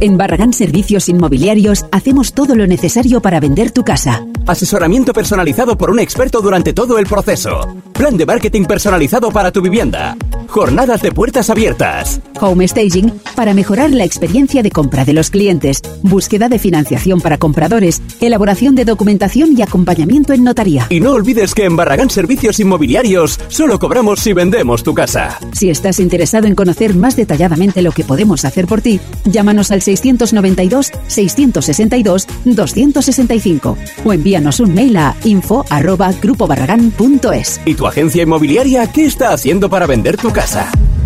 [0.00, 4.26] En Barragán Servicios Inmobiliarios hacemos todo lo necesario para vender tu casa.
[4.46, 7.60] Asesoramiento personalizado por un experto durante todo el proceso.
[7.92, 10.16] Plan de marketing personalizado para tu vivienda.
[10.54, 12.20] Jornadas de puertas abiertas.
[12.40, 15.82] Home staging para mejorar la experiencia de compra de los clientes.
[16.02, 18.00] Búsqueda de financiación para compradores.
[18.20, 20.86] Elaboración de documentación y acompañamiento en notaría.
[20.90, 25.40] Y no olvides que en Barragán Servicios Inmobiliarios solo cobramos si vendemos tu casa.
[25.54, 29.82] Si estás interesado en conocer más detalladamente lo que podemos hacer por ti, llámanos al
[29.82, 37.60] 692 662 265 o envíanos un mail a info@grupobarragán.es.
[37.64, 40.43] ¿Y tu agencia inmobiliaria qué está haciendo para vender tu casa?
[40.44, 41.03] casa.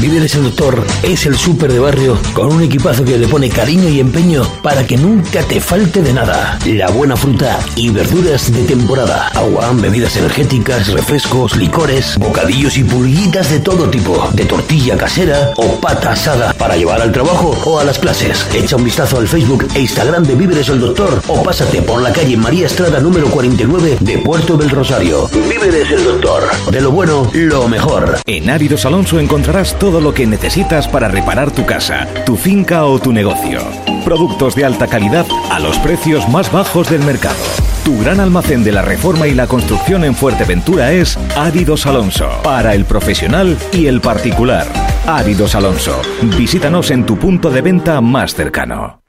[0.00, 3.88] Víveres el Doctor es el súper de barrio con un equipazo que le pone cariño
[3.88, 6.58] y empeño para que nunca te falte de nada.
[6.66, 9.28] La buena fruta y verduras de temporada.
[9.28, 14.28] Agua, bebidas energéticas, refrescos, licores, bocadillos y pulguitas de todo tipo.
[14.34, 18.46] De tortilla casera o pata asada para llevar al trabajo o a las clases.
[18.54, 22.12] Echa un vistazo al Facebook e Instagram de Víveres el Doctor o pásate por la
[22.12, 25.26] calle María Estrada número 49 de Puerto del Rosario.
[25.48, 26.44] Víveres el Doctor.
[26.70, 28.18] De lo bueno, lo mejor.
[28.26, 32.98] En Áridos Alonso encontrarás todo lo que necesitas para reparar tu casa, tu finca o
[32.98, 33.60] tu negocio.
[34.04, 37.36] Productos de alta calidad a los precios más bajos del mercado.
[37.84, 42.74] Tu gran almacén de la reforma y la construcción en Fuerteventura es Áridos Alonso, para
[42.74, 44.66] el profesional y el particular.
[45.06, 46.02] Áridos Alonso.
[46.36, 49.00] Visítanos en tu punto de venta más cercano.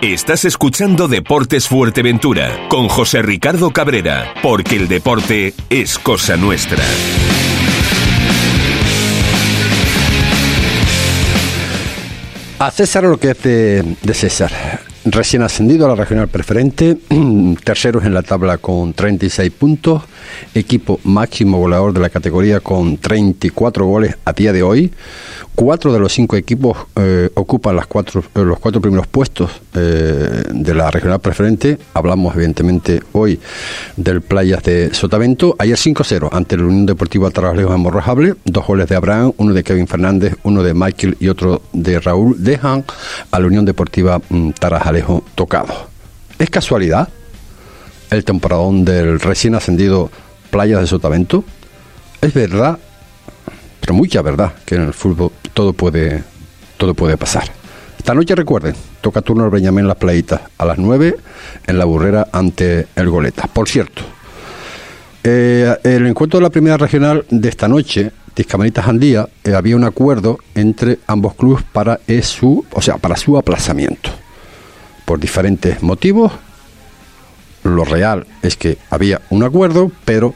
[0.00, 6.82] Estás escuchando Deportes Fuerteventura con José Ricardo Cabrera, porque el deporte es cosa nuestra.
[12.60, 14.52] A César lo que es de, de César.
[15.06, 16.98] Recién ascendido a la regional preferente,
[17.64, 20.02] terceros en la tabla con 36 puntos,
[20.54, 24.90] equipo máximo goleador de la categoría con 34 goles a día de hoy.
[25.54, 30.42] Cuatro de los cinco equipos eh, ocupan las cuatro, eh, los cuatro primeros puestos eh,
[30.50, 31.78] de la regional preferente.
[31.92, 33.38] Hablamos evidentemente hoy
[33.96, 35.56] del Playas de Sotavento.
[35.58, 38.34] Ayer 5-0 ante la Unión Deportiva Tarajalejo Morrojable.
[38.44, 42.36] Dos goles de Abraham, uno de Kevin Fernández, uno de Michael y otro de Raúl.
[42.38, 42.84] Dejan
[43.30, 45.90] a la Unión Deportiva mm, Tarajalejo tocado.
[46.38, 47.08] ¿Es casualidad
[48.10, 50.10] el temporadón del recién ascendido
[50.50, 51.44] Playas de Sotavento?
[52.20, 52.78] ¿Es verdad
[53.80, 56.22] pero mucha verdad que en el fútbol todo puede,
[56.76, 57.44] todo puede pasar.
[57.98, 61.16] Esta noche recuerden, toca turno el Benjamín Las Playitas a las 9
[61.66, 63.46] en la burrera ante el Goleta.
[63.46, 64.02] Por cierto,
[65.24, 69.84] eh, el encuentro de la primera regional de esta noche, Tiscamanitas Andía, eh, había un
[69.84, 74.10] acuerdo entre ambos clubes para su, o sea, para su aplazamiento.
[75.04, 76.32] Por diferentes motivos,
[77.62, 80.34] lo real es que había un acuerdo, pero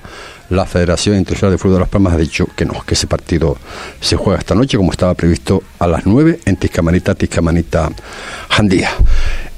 [0.51, 3.57] la Federación Internacional de Fútbol de Las Palmas ha dicho que no, que ese partido
[4.01, 7.91] se juega esta noche como estaba previsto a las 9 en Tiscamanita, Tiscamanita
[8.51, 8.91] Jandía.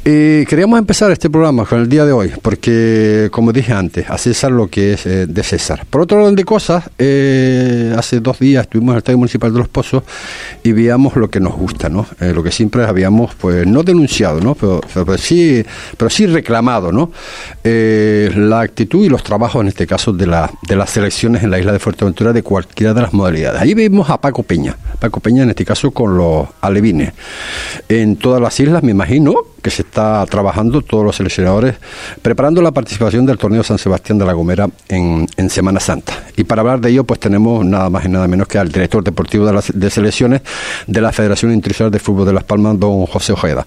[0.08, 4.16] Eh, queríamos empezar este programa con el día de hoy, porque, como dije antes, a
[4.16, 5.84] César lo que es eh, de César.
[5.90, 9.58] Por otro lado de cosas, eh, hace dos días estuvimos en el Estadio Municipal de
[9.58, 10.04] Los Pozos
[10.62, 12.06] y veíamos lo que nos gusta, ¿no?
[12.20, 14.54] lo que siempre habíamos, pues, no denunciado, ¿no?
[14.54, 15.64] Pero, pero sí,
[15.96, 17.10] pero sí reclamado, ¿no?
[17.64, 21.58] la actitud y los trabajos, en este caso, de, la, de las selecciones en la
[21.58, 23.60] isla de Fuerteventura de cualquiera de las modalidades.
[23.60, 27.12] Ahí vimos a Paco Peña, Paco Peña en este caso con los alevines.
[27.88, 29.34] En todas las islas, me imagino,
[29.66, 31.74] que se está trabajando todos los seleccionadores
[32.22, 36.12] preparando la participación del torneo San Sebastián de la Gomera en, Semana Santa.
[36.36, 39.02] Y para hablar de ello, pues tenemos nada más y nada menos que al director
[39.02, 40.42] deportivo de, las, selecciones
[40.86, 43.66] de la Federación Internacional de Fútbol de Las Palmas, don José Ojeda.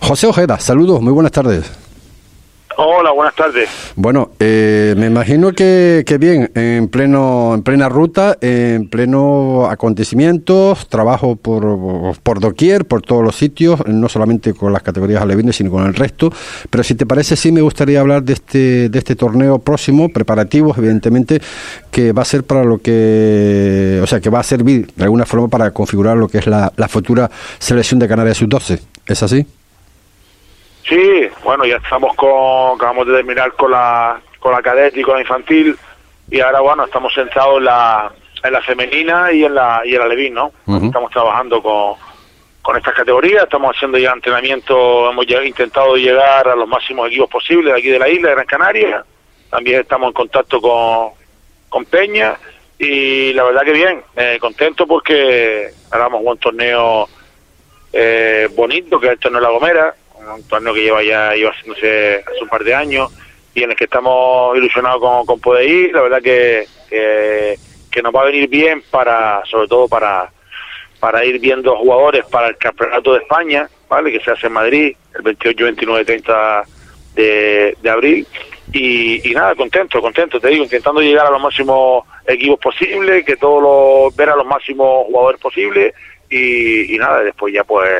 [0.00, 1.85] José Ojeda, saludos, muy buenas tardes.
[2.78, 3.70] Hola, buenas tardes.
[3.96, 10.86] Bueno, eh, me imagino que, que, bien, en pleno, en plena ruta, en pleno acontecimientos,
[10.88, 15.70] trabajo por, por doquier, por todos los sitios, no solamente con las categorías alevines, sino
[15.70, 16.30] con el resto.
[16.68, 20.76] Pero si te parece, sí me gustaría hablar de este, de este torneo próximo, preparativos,
[20.76, 21.40] evidentemente,
[21.90, 25.24] que va a ser para lo que, o sea, que va a servir de alguna
[25.24, 28.80] forma para configurar lo que es la, la futura selección de Canarias Sub-12.
[29.06, 29.46] ¿Es así?
[30.88, 35.14] Sí, bueno, ya estamos con, acabamos de terminar con la, con la cadete y con
[35.14, 35.76] la infantil
[36.30, 38.12] y ahora, bueno, estamos centrados en la,
[38.42, 40.52] en la femenina y en la, y en la levín, ¿no?
[40.66, 41.94] Estamos trabajando con,
[42.62, 47.30] con estas categorías, estamos haciendo ya entrenamiento, hemos ya intentado llegar a los máximos equipos
[47.30, 49.04] posibles aquí de la isla, de Gran Canaria,
[49.50, 51.10] también estamos en contacto con,
[51.68, 52.36] con Peña
[52.78, 57.08] y la verdad que bien, eh, contento porque hagamos un torneo
[57.92, 59.94] eh, bonito, que es el torneo de La Gomera,
[60.34, 63.12] un torneo que lleva ya iba haciéndose hace un par de años
[63.54, 65.94] y en el que estamos ilusionados con, con poder ir.
[65.94, 70.30] La verdad que, que, nos va a venir bien para, sobre todo para
[71.00, 74.10] para ir viendo jugadores para el Campeonato de España, ¿vale?
[74.10, 76.62] Que se hace en Madrid el 28, 29, 30
[77.14, 78.26] de, de abril.
[78.72, 83.36] Y, y, nada, contento, contento, te digo, intentando llegar a los máximos equipos posibles, que
[83.36, 85.94] todos los, ver a los máximos jugadores posibles
[86.28, 87.90] y, y nada, después ya pues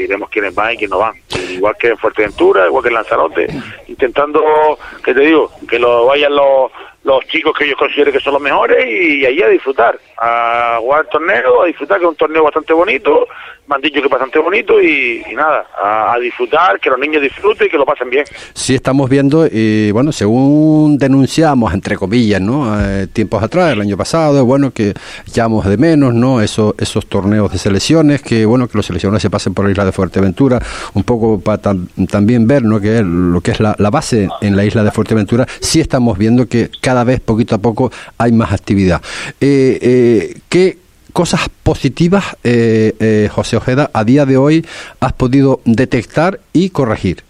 [0.00, 1.14] diremos quiénes van y quiénes no van.
[1.50, 3.46] Igual que en Fuerteventura, igual que en Lanzarote,
[3.88, 6.70] intentando, que te digo, que lo vayan los,
[7.08, 11.04] los chicos que yo considero que son los mejores y, ahí a disfrutar, a jugar
[11.04, 13.26] el torneo, a disfrutar, que es un torneo bastante bonito,
[13.66, 17.76] me que es bastante bonito y, nada, a, disfrutar, que los niños disfruten y que
[17.76, 18.24] lo pasen bien.
[18.54, 22.78] Sí, estamos viendo, y bueno, según denunciamos, entre comillas, ¿no?
[22.80, 24.94] Eh, tiempos atrás, el año pasado, bueno, que
[25.26, 26.40] echamos de menos, ¿no?
[26.40, 29.84] Esos, esos torneos de selecciones, que bueno, que los selecciones se pasen por la isla
[29.84, 30.60] de Fuerteventura,
[30.94, 31.74] un poco para
[32.10, 32.80] también ver, ¿no?
[32.80, 36.46] Que lo que es la, la base en la isla de Fuerteventura, sí estamos viendo
[36.46, 39.02] que cada vez poquito a poco hay más actividad.
[39.40, 40.78] Eh, eh, ¿Qué
[41.12, 44.64] cosas positivas, eh, eh, José Ojeda, a día de hoy
[45.00, 47.24] has podido detectar y corregir?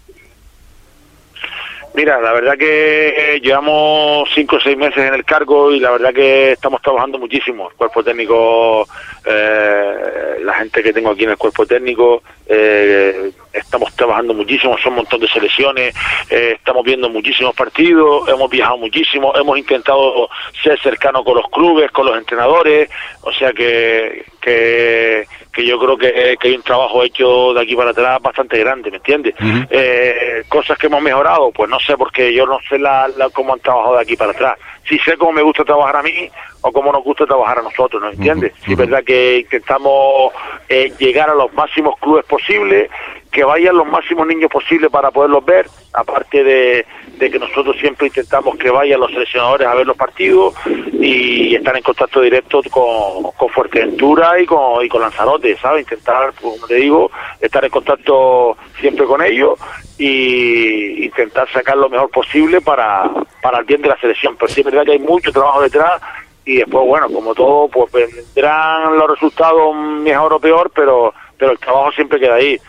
[1.95, 6.13] Mira, la verdad que llevamos cinco o seis meses en el cargo y la verdad
[6.13, 7.69] que estamos trabajando muchísimo.
[7.71, 8.87] El cuerpo técnico,
[9.25, 14.93] eh, la gente que tengo aquí en el cuerpo técnico, eh, estamos trabajando muchísimo, son
[14.93, 15.95] un montón de selecciones,
[16.29, 20.29] eh, estamos viendo muchísimos partidos, hemos viajado muchísimo, hemos intentado
[20.63, 22.89] ser cercanos con los clubes, con los entrenadores,
[23.21, 27.89] o sea que, que que yo creo que, hay un trabajo hecho de aquí para
[27.89, 29.33] atrás bastante grande, ¿me entiendes?
[29.69, 33.59] eh, cosas que hemos mejorado, pues no sé, porque yo no sé la, cómo han
[33.59, 34.57] trabajado de aquí para atrás.
[34.87, 36.29] Sí sé cómo me gusta trabajar a mí
[36.61, 38.53] o cómo nos gusta trabajar a nosotros, ¿no entiendes?
[38.67, 40.31] es verdad que intentamos
[40.67, 42.89] eh, llegar a los máximos clubes posibles,
[43.31, 46.85] que vayan los máximos niños posibles para poderlos ver, aparte de,
[47.17, 50.55] de que nosotros siempre intentamos que vayan los seleccionadores a ver los partidos
[50.93, 55.81] y estar en contacto directo con, con Fuerteventura y con, y con Lanzarote, ¿sabes?
[55.81, 59.59] Intentar, pues, como te digo, estar en contacto siempre con ellos
[59.97, 63.09] y intentar sacar lo mejor posible para,
[63.41, 64.35] para el bien de la selección.
[64.37, 66.01] Pero sí es verdad que hay mucho trabajo detrás
[66.45, 71.59] y después, bueno, como todo, pues vendrán los resultados mejor o peor, pero, pero el
[71.59, 72.59] trabajo siempre queda ahí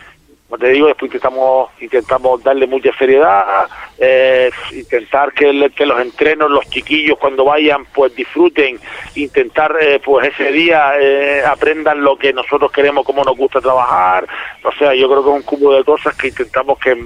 [0.51, 6.51] como te digo, después intentamos, intentamos darle mucha seriedad, eh, intentar que, que, los entrenos,
[6.51, 8.77] los chiquillos cuando vayan, pues disfruten,
[9.15, 14.27] intentar eh, pues ese día eh, aprendan lo que nosotros queremos, cómo nos gusta trabajar,
[14.65, 16.97] o sea, yo creo que es un cubo de cosas que intentamos que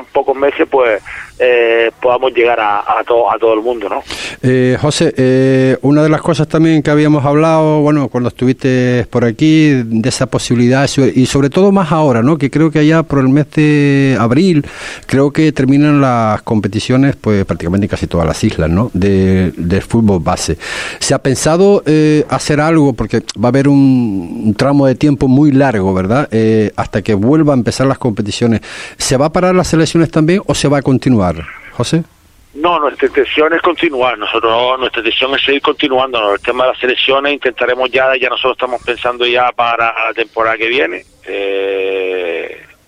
[0.00, 1.02] tan pocos meses pues
[1.38, 4.02] eh, podamos llegar a, a, todo, a todo el mundo, ¿no?
[4.42, 9.24] Eh, José, eh, una de las cosas también que habíamos hablado, bueno, cuando estuviste por
[9.24, 12.36] aquí, de esa posibilidad, y sobre todo más ahora, ¿no?
[12.36, 14.66] Que creo que allá por el mes de abril,
[15.06, 18.90] creo que terminan las competiciones, pues prácticamente en casi todas las islas, ¿no?
[18.92, 20.58] De, del fútbol base.
[20.98, 22.92] ¿Se ha pensado eh, hacer algo?
[22.92, 26.28] Porque va a haber un, un tramo de tiempo muy largo, ¿verdad?
[26.32, 28.60] Eh, hasta que vuelva a empezar las competiciones.
[28.98, 29.64] ¿Se va a parar la
[30.10, 31.36] también o se va a continuar,
[31.72, 32.04] José?
[32.54, 34.18] No, nuestra intención es continuar.
[34.18, 36.34] Nosotros, nuestra intención es seguir continuando.
[36.34, 40.56] El tema de las selecciones intentaremos ya, ya nosotros estamos pensando ya para la temporada
[40.56, 41.04] que viene.
[41.26, 41.99] Eh,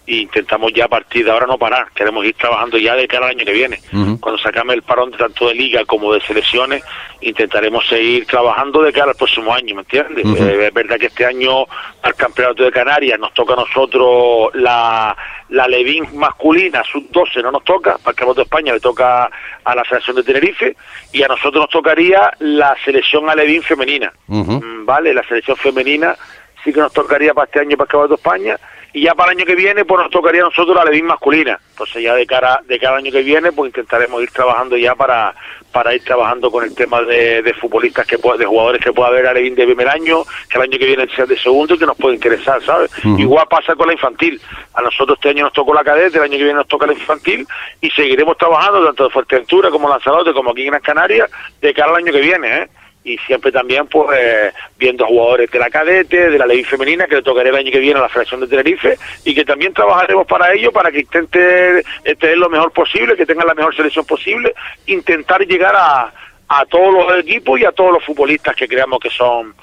[0.06, 1.88] e intentamos ya a partir de ahora no parar.
[1.94, 3.80] Queremos ir trabajando ya de cara al año que viene.
[4.20, 6.82] Cuando sacamos el parón tanto de liga como de selecciones,
[7.20, 10.24] intentaremos seguir trabajando de cara al próximo año, ¿me entiendes?
[10.24, 11.64] Eh, es verdad que este año
[12.02, 15.16] al Campeonato de Canarias nos toca a nosotros la,
[15.50, 19.30] la Levín masculina, sub-12 no nos toca, para el Campeonato de España le toca
[19.64, 20.76] a la selección de Tenerife,
[21.12, 25.14] y a nosotros nos tocaría la selección Alevín femenina, mm, ¿vale?
[25.14, 26.16] La selección femenina
[26.64, 28.58] sí que nos tocaría para este año para el Campeonato de España,
[28.92, 31.58] y ya para el año que viene pues nos tocaría a nosotros la Levin masculina.
[31.70, 35.34] Entonces ya de cara de cada año que viene pues intentaremos ir trabajando ya para
[35.72, 39.32] para ir trabajando con el tema de, futbolistas que de jugadores que pueda haber a
[39.32, 41.96] Levin de primer año que el año que viene sea de segundo y que nos
[41.96, 44.40] puede interesar sabes igual pasa con la infantil.
[44.74, 46.92] A nosotros este año nos tocó la cadete el año que viene nos toca la
[46.92, 47.46] infantil
[47.80, 51.26] y seguiremos trabajando tanto de Fuerteventura como Lanzarote como aquí en Gran Canaria
[51.60, 52.68] de cara al año que viene ¿eh?
[53.04, 57.16] Y siempre también pues eh, viendo jugadores de la cadete, de la ley femenina que
[57.16, 60.26] le tocará el año que viene a la Federación de Tenerife y que también trabajaremos
[60.26, 61.82] para ello, para que intente
[62.18, 64.54] tener lo mejor posible, que tengan la mejor selección posible,
[64.86, 66.12] intentar llegar a,
[66.48, 69.54] a todos los equipos y a todos los futbolistas que creamos que son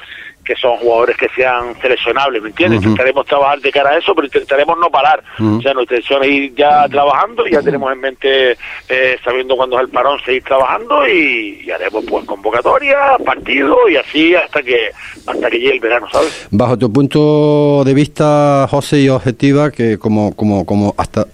[0.49, 2.81] que son jugadores que sean seleccionables, ¿me entiendes?
[2.81, 5.23] Intentaremos trabajar de cara a eso, pero intentaremos no parar.
[5.35, 8.57] O sea, nuestra intención es ir ya trabajando, ya tenemos en mente,
[8.89, 14.33] eh, sabiendo cuándo es el parón, seguir trabajando y, haremos pues convocatoria, partido y así
[14.33, 14.89] hasta que
[15.27, 16.47] hasta que llegue el verano, ¿sabes?
[16.49, 21.27] Bajo tu punto de vista, José, y objetiva, que como, como, como hasta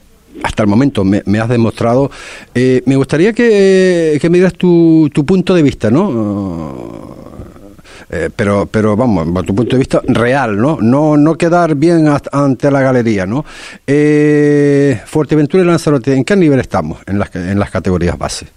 [0.43, 2.11] hasta el momento me, has demostrado.
[2.53, 7.14] Eh, me gustaría que, que me dieras tu, tu punto de vista, ¿no?
[8.09, 10.77] Eh, pero, pero vamos, a tu punto de vista, real, ¿no?
[10.81, 13.45] No, no quedar bien ante la galería, ¿no?
[13.85, 18.47] Eh, Fuerteventura y Lanzarote, ¿en qué nivel estamos en las, en las categorías base?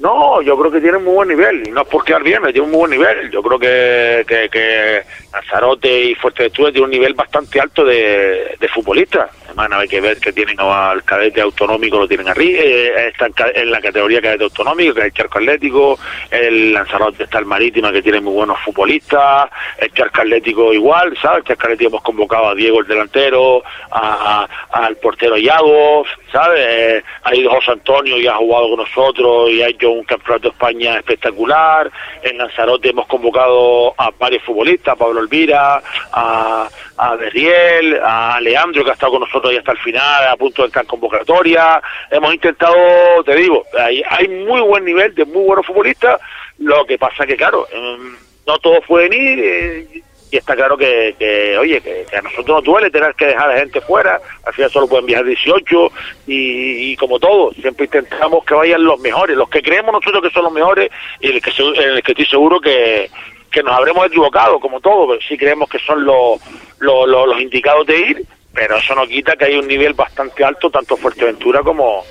[0.00, 2.62] No, yo creo que tienen muy buen nivel, y no es por quedar bien, tienen
[2.62, 3.30] un muy buen nivel.
[3.30, 5.02] Yo creo que, que, que
[5.32, 10.32] Lanzarote y Fuerteventura tienen un nivel bastante alto de, de futbolistas hay que ver que
[10.32, 15.00] tienen al cadete autonómico, lo tienen arriba, eh, está en la categoría cadete autonómico, que
[15.00, 15.98] es el charco atlético,
[16.30, 21.38] el Lanzarote está el marítimo, que tiene muy buenos futbolistas, el charco atlético igual, ¿sabes?
[21.38, 27.04] El charco atlético hemos convocado a Diego el delantero, al portero Yago, ¿sabes?
[27.22, 30.52] ha ido José Antonio y ha jugado con nosotros y ha hecho un campeonato de
[30.52, 31.90] España espectacular.
[32.22, 35.82] En Lanzarote hemos convocado a varios futbolistas, a Pablo Elvira,
[36.12, 40.36] a, a Beriel, a Leandro que ha estado con nosotros y hasta el final, a
[40.36, 41.82] punto de entrar en convocatoria.
[42.10, 42.76] Hemos intentado,
[43.24, 46.20] te digo, hay, hay muy buen nivel de muy buenos futbolistas.
[46.58, 50.02] Lo que pasa que, claro, em, no todos pueden ir eh,
[50.34, 53.58] y está claro que, que oye, que, a nosotros nos duele tener que dejar a
[53.58, 54.20] gente fuera.
[54.44, 55.92] Al final solo pueden viajar 18
[56.26, 60.44] y, como todo, siempre intentamos que vayan los mejores, los que creemos nosotros que son
[60.44, 63.10] los mejores y el que, el que estoy seguro que
[63.54, 66.40] que nos habremos equivocado, como todo, pero sí creemos que son los,
[66.80, 70.70] los, los indicados de ir pero eso no quita que hay un nivel bastante alto,
[70.70, 72.04] tanto Fuerteventura como,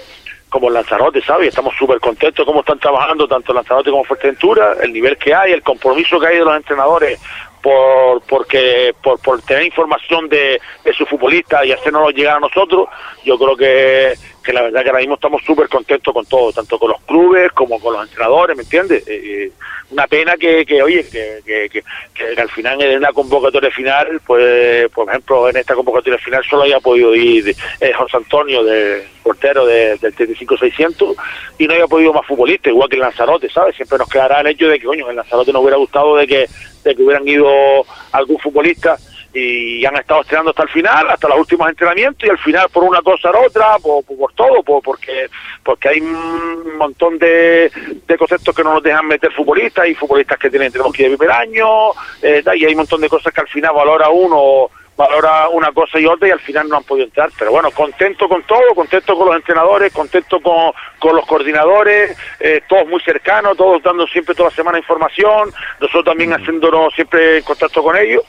[0.50, 1.47] como Lanzarote, ¿sabes?
[1.47, 5.63] Estamos súper contentos cómo están trabajando tanto Lanzarote como Fuerteventura, el nivel que hay, el
[5.63, 7.19] compromiso que hay de los entrenadores
[7.62, 12.89] por porque por, por tener información de, de sus futbolistas y hacernos llegar a nosotros,
[13.23, 16.77] yo creo que, que la verdad que ahora mismo estamos súper contentos con todo, tanto
[16.77, 19.07] con los clubes como con los entrenadores, ¿me entiendes?
[19.07, 19.51] Eh, eh
[19.93, 21.83] una pena que, que oye, que, que,
[22.13, 26.63] que, al final en una convocatoria final, pues, por ejemplo, en esta convocatoria final solo
[26.63, 31.15] haya podido ir eh, José Antonio, de, portero de, del 35-600,
[31.59, 33.75] y no haya podido más futbolistas, igual que el Lanzarote, ¿sabes?
[33.75, 36.50] Siempre nos quedará el hecho de que, coño, el Lanzarote nos hubiera gustado de que,
[36.83, 38.97] de que hubieran ido algún futbolista
[39.34, 42.84] y han estado estrenando hasta el final, hasta los últimos entrenamientos y al final por
[42.84, 45.28] una cosa o otra, por, por, todo, por, porque
[45.63, 47.72] porque hay un montón de,
[48.06, 51.12] de, conceptos que no nos dejan meter futbolistas y futbolistas que tienen tenemos que ir
[51.12, 54.70] de primer año eh, y hay un montón de cosas que al final valora uno
[54.96, 57.32] valora una cosa y otra y al final no han podido entrar.
[57.40, 62.62] Pero bueno, contento con todo, contento con los entrenadores, contento con, con los coordinadores, eh,
[62.68, 67.82] todos muy cercanos, todos dando siempre toda la semana información, nosotros también haciéndonos siempre contacto
[67.82, 68.24] con ellos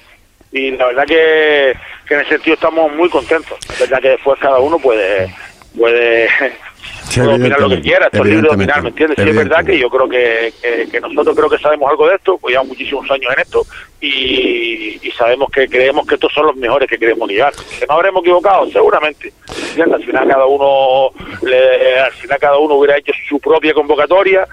[0.55, 3.59] y la verdad que, en ese sentido estamos muy contentos.
[3.71, 5.35] La verdad que después cada uno puede
[5.77, 6.29] puede,
[7.35, 9.19] opinar lo que quiera, esto es libre de opinar, ¿me entiendes?
[9.21, 10.53] Sí es verdad que yo creo que,
[10.89, 13.67] que, nosotros creo que sabemos algo de esto, pues llevamos muchísimos años en esto
[14.01, 17.53] y, sabemos que creemos que estos son los mejores que queremos llegar.
[17.79, 19.33] Que no habremos equivocado, seguramente.
[19.79, 21.11] Al final cada uno
[21.43, 24.45] le, al final cada uno hubiera hecho su propia convocatoria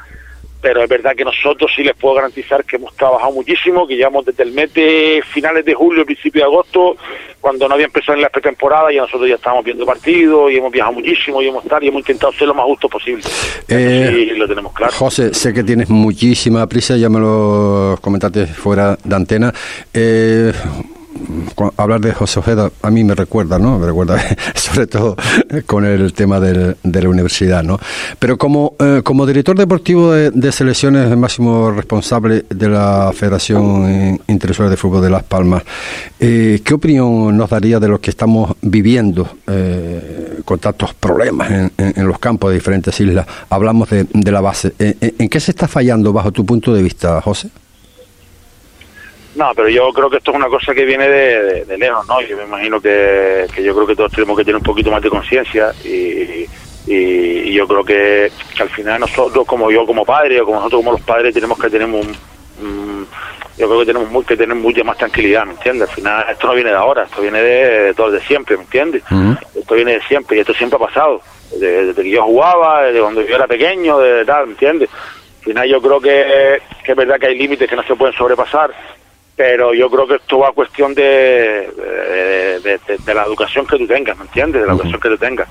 [0.61, 4.25] pero es verdad que nosotros sí les puedo garantizar que hemos trabajado muchísimo, que llevamos
[4.25, 6.95] desde el mes de finales de julio, principio de agosto,
[7.39, 10.71] cuando no había empezado en la pretemporada, y nosotros ya estábamos viendo partidos y hemos
[10.71, 13.23] viajado muchísimo y hemos estado y hemos intentado ser lo más justo posible.
[13.67, 14.93] Eh, lo tenemos claro.
[14.93, 19.53] José, sé que tienes muchísima prisa, ya me lo comentaste fuera de antena.
[19.93, 20.53] Eh,
[21.77, 23.79] hablar de José Ojeda a mí me recuerda, ¿no?
[23.79, 24.21] Me recuerda
[24.55, 25.15] sobre todo
[25.65, 27.79] con el tema del, de la universidad, ¿no?
[28.19, 34.77] Pero como, eh, como director deportivo de, selecciones, máximo responsable de la Federación Internacional de
[34.77, 35.63] Fútbol de Las Palmas,
[36.19, 41.71] eh, ¿qué opinión nos daría de lo que estamos viviendo eh, con tantos problemas en,
[41.77, 43.25] en, los campos de diferentes islas?
[43.49, 44.73] Hablamos de, de la base.
[44.79, 47.49] ¿En qué se está fallando bajo tu punto de vista, José?
[49.35, 52.21] No, pero yo creo que esto es una cosa que viene de, lejos, ¿no?
[52.21, 55.09] Yo me imagino que, yo creo que todos tenemos que tener un poquito más de
[55.09, 56.45] conciencia y,
[56.88, 60.91] y, yo creo que, al final nosotros, como yo como padre o como nosotros como
[60.91, 63.07] los padres, tenemos que tener un,
[63.57, 65.89] yo creo que tenemos muy, que tener mucha más tranquilidad, ¿me entiendes?
[65.89, 69.03] Al final esto no viene de ahora, esto viene de, todo de siempre, ¿me entiendes?
[69.55, 71.21] Esto viene de siempre y esto siempre ha pasado,
[71.57, 74.89] desde, que yo jugaba, desde cuando yo era pequeño, de tal, ¿me entiendes?
[75.39, 78.15] Al final yo creo que, que es verdad que hay límites que no se pueden
[78.15, 78.71] sobrepasar
[79.35, 81.69] pero yo creo que esto va a cuestión de,
[82.61, 84.61] de, la educación que tú tengas, ¿me entiendes?
[84.61, 85.47] De la educación que tú tengas.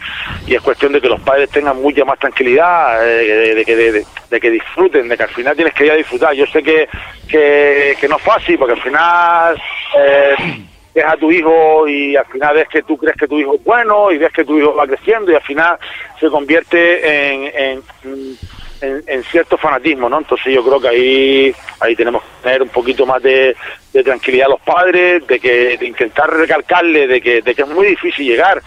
[0.46, 4.40] Y es cuestión de que los padres tengan mucha más tranquilidad, eh, de, que, de,
[4.40, 6.34] que disfruten, de que al final tienes que ir a disfrutar.
[6.34, 6.88] Yo sé que,
[7.28, 9.62] que, no es fácil, porque al final
[9.98, 10.34] eh,
[10.94, 13.64] ves a tu hijo y al final ves que tú crees que tu hijo es
[13.64, 15.78] bueno y ves que tu hijo va creciendo y al final
[16.18, 18.36] se convierte en en,
[19.30, 20.18] cierto fanatismo, ¿no?
[20.18, 23.56] Entonces yo creo que ahí ahí tenemos que tener un poquito más de,
[24.04, 27.88] tranquilidad a los padres, de que de intentar recalcarle de que, de que es muy
[27.88, 28.62] difícil llegar,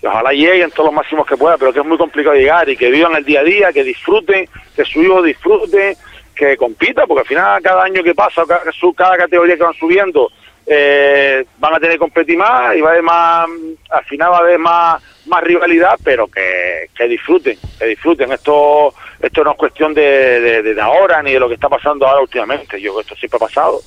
[0.00, 2.76] que ojalá lleguen todos los máximos que puedan, pero que es muy complicado llegar y
[2.76, 5.96] que vivan el día a día, que disfruten, que su hijo disfrute
[6.34, 8.62] que compita, porque al final cada año que pasa, cada,
[8.94, 10.30] cada categoría que van subiendo,
[10.66, 13.46] eh, van a tener que competir más y va a haber más,
[13.90, 18.32] al final va a haber más, más rivalidad, pero que, que disfruten, que disfruten.
[18.32, 22.20] Esto, esto no es cuestión de, de, ahora ni de lo que está pasando ahora
[22.20, 22.80] últimamente.
[22.80, 23.80] Yo creo que esto siempre ha pasado.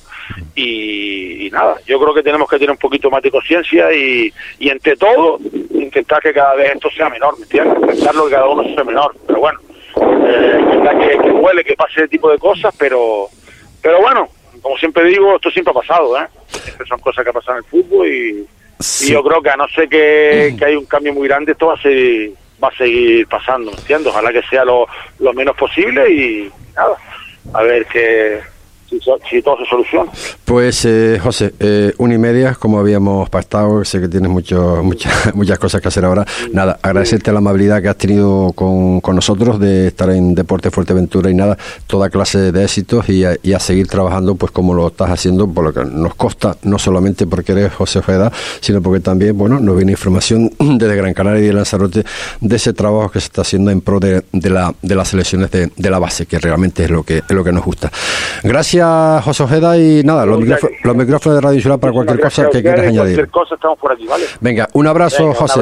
[0.54, 4.68] Y, nada, yo creo que tenemos que tener un poquito más de conciencia y, y
[4.68, 5.38] entre todo
[5.72, 7.78] intentar que cada vez esto sea menor, ¿me entiendes?
[7.80, 9.14] Intentarlo que cada uno sea menor.
[9.26, 9.58] Pero bueno,
[10.26, 10.60] eh,
[11.00, 13.28] que, que huele, que pase ese tipo de cosas, pero,
[13.82, 14.28] pero bueno,
[14.60, 16.26] como siempre digo, esto siempre ha pasado, ¿eh?
[16.88, 18.46] son cosas que pasan en el fútbol y,
[19.08, 21.74] yo creo que a no ser que, que hay un cambio muy grande, esto va
[21.74, 24.08] a seguir, va a seguir pasando, ¿entiendes?
[24.08, 24.86] Ojalá que sea lo,
[25.18, 26.96] lo menos posible y nada,
[27.52, 28.40] a ver qué,
[29.28, 30.10] si, todo se soluciona.
[30.44, 35.34] Pues, eh, José, eh, una y media, como habíamos pactado, sé que tienes mucho, muchas,
[35.34, 36.26] muchas cosas que hacer ahora.
[36.52, 41.30] Nada, agradecerte la amabilidad que has tenido con, con nosotros de estar en Deporte Fuerteventura
[41.30, 41.56] y nada,
[41.86, 45.72] toda clase de éxitos y a, seguir trabajando pues como lo estás haciendo, por lo
[45.72, 49.92] que nos consta, no solamente porque eres José Ojeda, sino porque también, bueno, nos viene
[49.92, 52.04] información desde Gran Canaria y de Lanzarote
[52.40, 55.50] de ese trabajo que se está haciendo en pro de, de, la, de las selecciones
[55.50, 57.92] de, de la base, que realmente es lo que, es lo que nos gusta.
[58.42, 58.79] Gracias
[59.22, 62.96] José Ojeda, y nada, los, micrófonos, de Radio Insular para cualquier cosa que quieras añadir.
[62.96, 64.24] Cualquier cosa estamos por aquí, ¿vale?
[64.40, 65.60] Venga, un abrazo, José.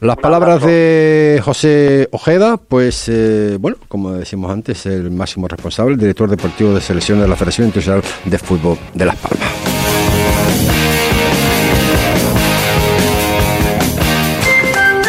[0.00, 6.00] Las palabras de José Ojeda, pues, eh, bueno, como decimos antes, el máximo responsable, el
[6.00, 9.99] director deportivo de selección de la Federación Internacional de Fútbol de Las Palmas.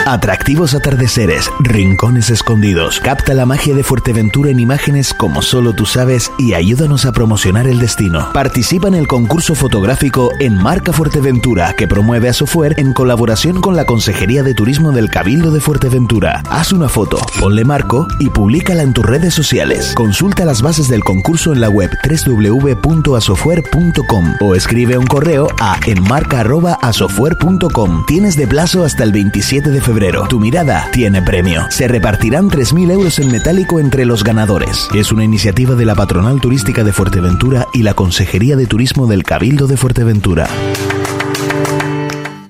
[0.05, 2.99] Atractivos atardeceres, rincones escondidos.
[2.99, 7.67] Capta la magia de Fuerteventura en imágenes como solo tú sabes y ayúdanos a promocionar
[7.67, 8.31] el destino.
[8.33, 13.75] Participa en el concurso fotográfico En Marca Fuerteventura que promueve a Sofuer en colaboración con
[13.75, 16.41] la Consejería de Turismo del Cabildo de Fuerteventura.
[16.49, 19.93] Haz una foto, ponle marco y públicala en tus redes sociales.
[19.95, 21.91] Consulta las bases del concurso en la web
[22.25, 28.05] www.asofuer.com o escribe un correo a enmarca.asofuer.com.
[28.07, 29.91] Tienes de plazo hasta el 27 de febrero
[30.29, 31.67] tu mirada tiene premio.
[31.69, 34.87] Se repartirán 3.000 euros en metálico entre los ganadores.
[34.95, 39.23] Es una iniciativa de la Patronal Turística de Fuerteventura y la Consejería de Turismo del
[39.23, 40.47] Cabildo de Fuerteventura.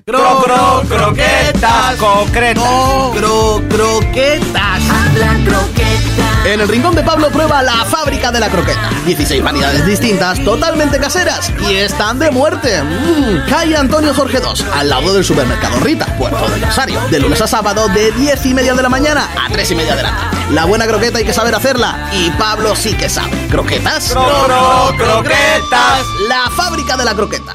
[0.06, 1.96] Cro, cro, croquetas.
[1.96, 2.64] Concretas.
[3.16, 4.82] Cro, croquetas.
[4.88, 5.81] Habla croquetas.
[6.44, 8.90] En el rincón de Pablo prueba la fábrica de la croqueta.
[9.06, 12.82] 16 variedades distintas, totalmente caseras y están de muerte.
[12.82, 13.48] Mmm.
[13.48, 17.00] Calle Antonio Jorge II, al lado del supermercado Rita, Puerto del Rosario.
[17.10, 19.94] De lunes a sábado, de 10 y media de la mañana a 3 y media
[19.94, 20.36] de la tarde.
[20.50, 23.46] La buena croqueta hay que saber hacerla y Pablo sí que sabe.
[23.48, 24.10] ¿Croquetas?
[24.10, 26.06] Cro, cro, croquetas.
[26.28, 27.54] La fábrica de la croqueta.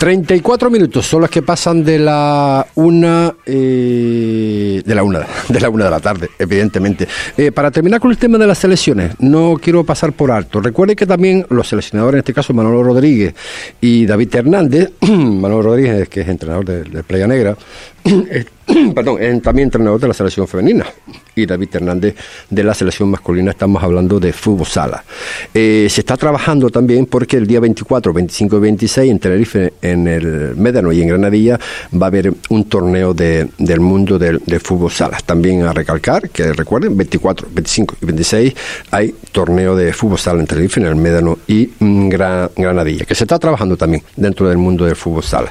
[0.00, 5.68] 34 minutos son los que pasan de la una eh, de la una de la
[5.68, 7.06] una de la tarde, evidentemente.
[7.36, 10.58] Eh, para terminar con el tema de las selecciones, no quiero pasar por alto.
[10.62, 13.34] Recuerde que también los seleccionadores, en este caso Manolo Rodríguez
[13.82, 17.58] y David Hernández, Manolo Rodríguez, que es entrenador de, de Playa Negra,
[18.94, 20.86] perdón, también entrenador de la selección femenina
[21.34, 22.14] y David Hernández
[22.48, 23.50] de la selección masculina.
[23.50, 25.04] Estamos hablando de fútbol sala.
[25.52, 30.06] Eh, se está trabajando también porque el día 24, 25 y 26 en Tenerife, en
[30.08, 31.58] el Médano y en Granadilla
[32.00, 35.18] va a haber un torneo de, del mundo del, fútbol sala.
[35.24, 38.54] También a recalcar que recuerden, 24, 25 y 26
[38.90, 43.24] hay torneo de fútbol sala en Tenerife, en el Médano y mm, Granadilla, que se
[43.24, 45.50] está trabajando también dentro del mundo del fútbol sala.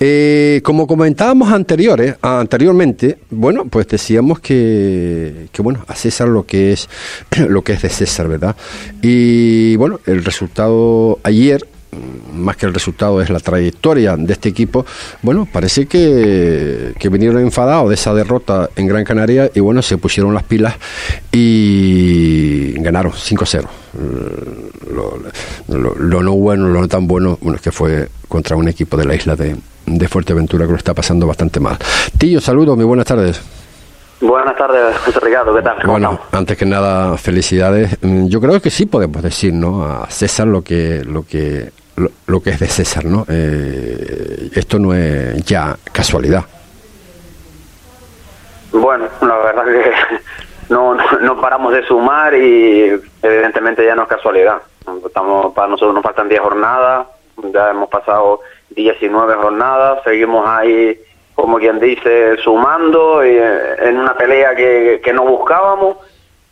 [0.00, 1.78] Eh, como comentábamos anteriormente,
[2.22, 5.17] anteriormente, bueno, pues decíamos que,
[5.52, 6.88] que, bueno, a César lo que es
[7.48, 8.56] lo que es de César, ¿verdad?
[9.02, 11.66] Y bueno, el resultado ayer
[12.32, 14.84] más que el resultado es la trayectoria de este equipo,
[15.22, 19.96] bueno, parece que, que, vinieron enfadados de esa derrota en Gran Canaria y bueno, se
[19.98, 20.74] pusieron las pilas
[21.32, 23.66] y ganaron 5-0.
[24.92, 28.96] Lo, lo, no bueno, lo no tan bueno, bueno, es que fue contra un equipo
[28.96, 31.78] de la isla de, de Fuerteventura que lo está pasando bastante mal.
[32.18, 33.40] Tío, saludos, muy buenas tardes.
[34.20, 35.78] Buenas tardes, José Ricardo, ¿qué tal?
[35.86, 37.96] bueno, antes que nada, felicidades.
[38.02, 39.84] Mm, yo creo que sí podemos decir, ¿no?
[39.84, 41.70] A César lo que, lo que,
[42.26, 43.24] lo, que es de César, ¿no?
[43.28, 46.44] Eh, esto no es ya casualidad.
[48.72, 49.92] Bueno, la verdad que
[50.68, 54.58] no, no, paramos de sumar y evidentemente ya no es casualidad.
[55.06, 57.06] Estamos, para nosotros nos faltan 10 jornadas,
[57.52, 60.98] ya hemos pasado 19 jornadas, seguimos ahí,
[61.40, 65.98] como quien dice, sumando eh, en una pelea que, que no buscábamos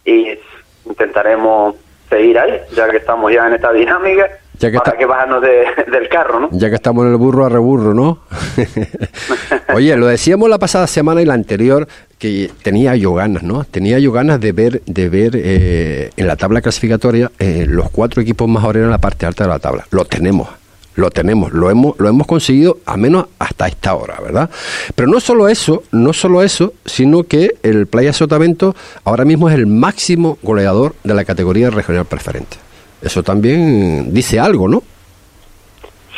[0.04, 0.38] y
[0.84, 1.74] intentaremos
[2.08, 4.28] seguir ahí, ya que estamos ya en esta dinámica,
[4.60, 6.48] Ya que para está- que bajarnos de- del carro, ¿no?
[6.52, 8.20] Ya que estamos en el burro a reburro, ¿no?
[9.74, 13.64] Oye, lo decíamos la pasada semana y la anterior que tenía yo ganas, ¿no?
[13.64, 18.22] Tenía yo ganas de ver, de ver eh, en la tabla clasificatoria eh, los cuatro
[18.22, 19.84] equipos más en la parte alta de la tabla.
[19.90, 20.48] Lo tenemos,
[20.96, 24.50] lo tenemos, lo hemos, lo hemos conseguido al menos hasta esta hora, ¿verdad?
[24.94, 29.54] Pero no solo eso, no solo eso, sino que el Playa Sotavento ahora mismo es
[29.54, 32.56] el máximo goleador de la categoría regional preferente.
[33.02, 34.82] Eso también dice algo, ¿no?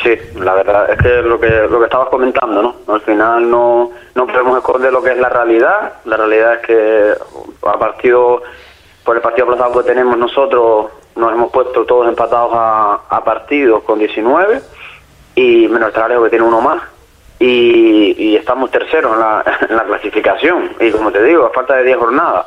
[0.01, 2.93] Sí, la verdad es que lo que lo que estabas comentando, ¿no?
[2.93, 5.93] Al final no, no podemos esconder lo que es la realidad.
[6.05, 7.13] La realidad es que
[7.67, 8.41] a partido
[9.03, 10.85] por el partido aplazado que tenemos nosotros
[11.19, 14.61] nos hemos puesto todos empatados a, a partidos con 19
[15.35, 16.81] y menos Alejo que tiene uno más.
[17.41, 20.71] Y, y estamos terceros en la, en la clasificación.
[20.79, 22.45] Y como te digo a falta de 10 jornadas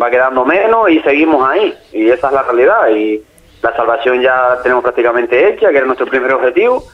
[0.00, 1.74] va quedando menos y seguimos ahí.
[1.92, 2.88] Y esa es la realidad.
[2.90, 3.22] Y
[3.62, 6.84] la salvación ya tenemos prácticamente hecha que era nuestro primer objetivo.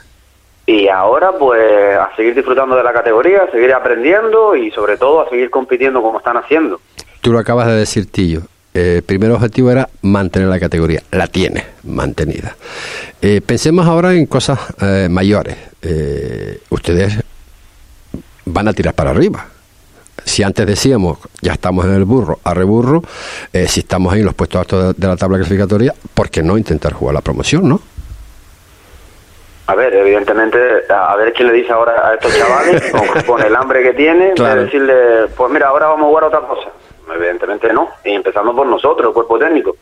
[0.66, 5.20] Y ahora pues a seguir disfrutando de la categoría, a seguir aprendiendo y sobre todo
[5.20, 6.80] a seguir compitiendo como están haciendo.
[7.20, 8.42] Tú lo acabas de decir, Tillo.
[8.74, 11.02] Eh, el primer objetivo era mantener la categoría.
[11.12, 12.56] La tiene mantenida.
[13.22, 15.56] Eh, pensemos ahora en cosas eh, mayores.
[15.80, 17.18] Eh, ustedes
[18.46, 19.46] van a tirar para arriba.
[20.24, 23.02] Si antes decíamos, ya estamos en el burro, a reburro,
[23.52, 26.42] eh, si estamos ahí en los puestos altos de, de la tabla clasificatoria, ¿por qué
[26.42, 27.80] no intentar jugar la promoción, no?
[29.66, 30.58] A ver, evidentemente,
[30.90, 34.34] a ver quién le dice ahora a estos chavales, con, con el hambre que tienen,
[34.34, 34.60] Claro.
[34.60, 34.94] de decirle,
[35.36, 36.68] pues mira, ahora vamos a jugar otra cosa.
[37.24, 39.76] Evidentemente no, y empezando por nosotros, el cuerpo técnico.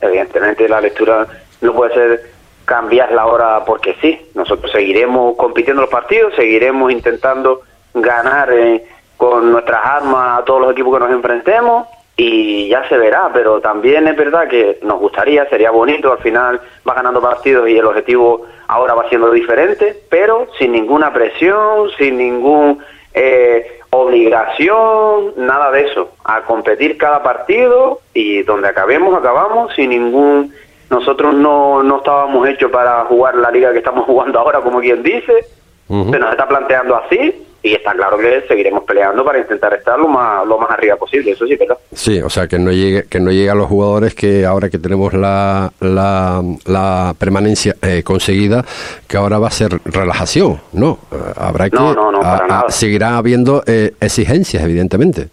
[0.00, 1.26] Evidentemente la lectura
[1.60, 2.30] no puede ser
[2.64, 4.30] cambiarla ahora porque sí.
[4.34, 7.62] Nosotros seguiremos compitiendo los partidos, seguiremos intentando
[7.94, 8.84] ganar eh,
[9.16, 13.60] con nuestras armas a todos los equipos que nos enfrentemos y ya se verá, pero
[13.60, 17.84] también es verdad que nos gustaría, sería bonito, al final va ganando partidos y el
[17.84, 25.86] objetivo ahora va siendo diferente, pero sin ninguna presión, sin ningún eh, obligación, nada de
[25.86, 30.52] eso, a competir cada partido y donde acabemos, acabamos sin ningún...
[30.88, 35.02] Nosotros no, no estábamos hechos para jugar la liga que estamos jugando ahora, como quien
[35.02, 35.46] dice,
[35.88, 40.08] se nos está planteando así y está claro que seguiremos peleando para intentar estar lo
[40.08, 41.76] más, lo más arriba posible, eso sí, ¿verdad?
[41.92, 44.78] Sí, o sea, que no llegue, que no llegue a los jugadores que ahora que
[44.78, 48.64] tenemos la, la, la permanencia eh, conseguida,
[49.08, 50.98] que ahora va a ser relajación, ¿no?
[51.12, 51.76] Eh, habrá que...
[51.76, 52.70] No, no, no, para a- a- nada.
[52.70, 55.28] seguirá habiendo eh, exigencias, evidentemente.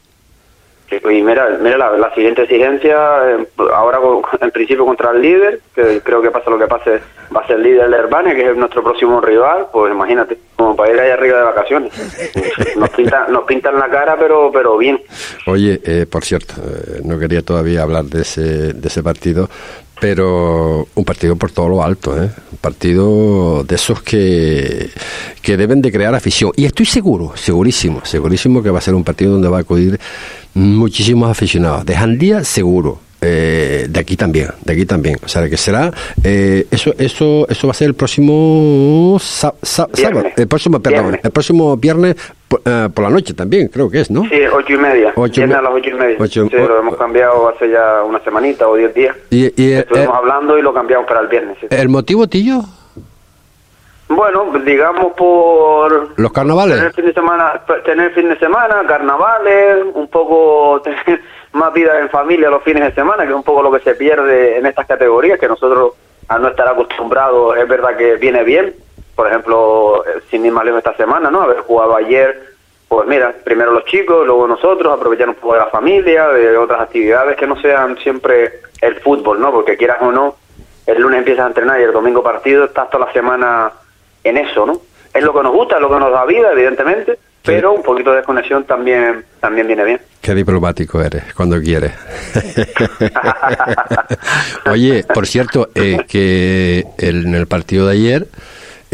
[1.12, 2.98] Y mira, mira la, la siguiente exigencia,
[3.32, 7.00] eh, ahora con- en principio contra el líder, que creo que pasa lo que pase,
[7.36, 10.76] va a ser el líder de Herbania, que es nuestro próximo rival, pues imagínate, como
[10.76, 11.92] para ir allá arriba de vacaciones.
[12.78, 15.02] Nos pintan, nos pintan la cara, pero pero bien.
[15.48, 19.50] Oye, eh, por cierto, eh, no quería todavía hablar de ese, de ese partido,
[20.04, 22.30] pero un partido por todo lo alto, ¿eh?
[22.52, 24.90] un partido de esos que,
[25.42, 26.52] que deben de crear afición.
[26.58, 29.98] Y estoy seguro, segurísimo, segurísimo que va a ser un partido donde va a acudir
[30.56, 31.86] muchísimos aficionados.
[31.86, 33.00] De Jandía, seguro.
[33.26, 35.16] Eh, de aquí también, de aquí también.
[35.24, 35.94] O sea, que será,
[36.26, 41.04] eh, eso, eso, eso va a ser el próximo sa- sa- sábado, el próximo, perdón,
[41.04, 41.22] Viernes.
[41.24, 42.16] el próximo viernes
[42.62, 44.24] por, eh, por la noche también, creo que es, ¿no?
[44.30, 45.14] Sí, ocho y media.
[45.16, 46.18] Ocho y me- a las ocho y media.
[46.20, 49.16] ocho- sí, lo hemos cambiado hace ya una semanita o diez días.
[49.30, 51.58] Y, y, eh, Estuvimos hablando y lo cambiamos para el viernes.
[51.62, 51.68] sí.
[51.70, 52.62] ¿El motivo, Tillo?
[54.10, 56.78] Bueno, digamos por ¿Los carnavales?
[56.78, 61.22] tener fin de semana, tener fin de semana, carnavales, un poco tener
[61.54, 63.96] más vida en familia los fines de semana, que es un poco lo que se
[63.96, 65.94] pierde en estas categorías, que nosotros
[66.28, 68.74] al no estar acostumbrados es verdad que viene bien.
[69.16, 71.42] Por ejemplo, eh, sin ir más lejos esta semana, ¿no?
[71.42, 72.54] Haber jugado ayer,
[72.88, 76.82] pues mira, primero los chicos, luego nosotros, aprovechar un poco de la familia, de otras
[76.82, 79.52] actividades que no sean siempre el fútbol, ¿no?
[79.52, 80.36] Porque quieras o no,
[80.86, 83.72] el lunes empiezas a entrenar y el domingo partido, estás toda la semana
[84.24, 84.82] en eso, ¿no?
[85.14, 88.12] Es lo que nos gusta, es lo que nos da vida, evidentemente, pero un poquito
[88.12, 90.02] de desconexión también también viene bien.
[90.22, 91.92] Qué diplomático eres, cuando quieres.
[94.72, 98.28] Oye, por cierto, eh, que en el partido de ayer,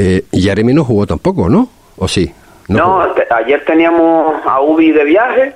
[0.01, 1.67] eh, Jeremy no jugó tampoco, ¿no?
[1.97, 2.31] ¿O sí?
[2.69, 5.53] No, te- ayer teníamos a Ubi de viaje,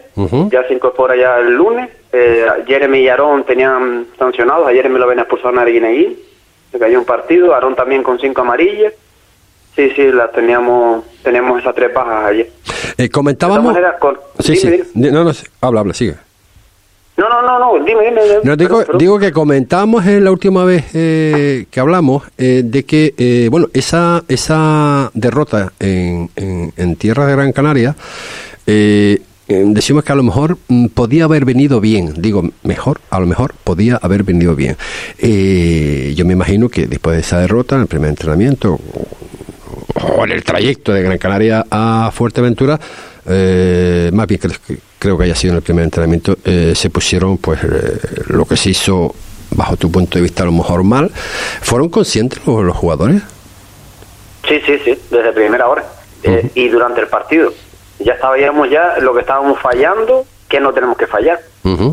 [0.51, 1.89] ya se incorpora ya el lunes.
[2.11, 6.17] Eh, Jeremy y Aarón tenían sancionados, a Jeremy lo ven expulsado en Arguineguín,
[6.71, 8.93] se cayó un partido, Aarón también con cinco amarillas.
[9.75, 12.49] Sí, sí, las teníamos, teníamos esas tres bajas ayer.
[12.97, 13.73] Eh, comentábamos...
[13.75, 14.83] De con- Sí, sí.
[14.93, 15.45] Di- No, no, sí.
[15.61, 16.15] habla, habla, sigue.
[17.15, 18.23] No, no, no, no, dime, dime.
[18.23, 18.39] dime.
[18.43, 23.13] No, digo, digo que comentamos en la última vez eh, que hablamos eh, de que,
[23.17, 27.95] eh, bueno, esa, esa derrota en, en, de Gran Canaria,
[28.65, 33.19] eh, eh, decimos que a lo mejor mm, podía haber venido bien, digo, mejor, a
[33.19, 34.77] lo mejor podía haber venido bien.
[35.19, 38.79] Eh, yo me imagino que después de esa derrota, en el primer entrenamiento,
[40.01, 42.79] o en el trayecto de Gran Canaria a Fuerteventura,
[43.27, 46.89] eh, más bien creo, que- creo que haya sido en el primer entrenamiento, eh, se
[46.89, 49.13] pusieron pues eh, lo que se hizo
[49.51, 51.09] bajo tu punto de vista a lo mejor mal.
[51.61, 53.21] ¿Fueron conscientes los, los jugadores?
[54.47, 55.83] Sí, sí, sí, desde primera hora.
[56.23, 57.53] Eh, y durante el partido.
[57.99, 61.39] Ya sabíamos ya lo que estábamos fallando, que no tenemos que fallar.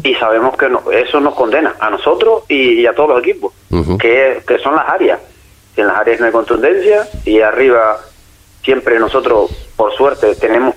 [0.02, 3.52] Y sabemos que no- eso nos condena a nosotros y, y a todos los equipos,
[3.98, 5.20] que, que son las áreas.
[5.76, 7.98] En las áreas no hay contundencia y arriba
[8.64, 10.74] siempre nosotros, por suerte, tenemos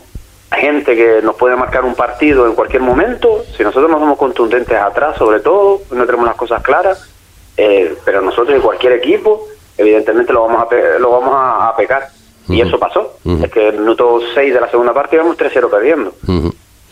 [0.54, 3.44] gente que nos puede marcar un partido en cualquier momento.
[3.58, 7.10] Si nosotros no somos contundentes atrás, sobre todo, no tenemos las cosas claras,
[7.58, 11.76] eh, pero nosotros y cualquier equipo, evidentemente lo vamos a, pe- lo vamos a, a
[11.76, 12.08] pecar.
[12.50, 13.18] Y eso pasó.
[13.44, 16.14] Es que en el minuto 6 de la segunda parte íbamos 3-0 perdiendo.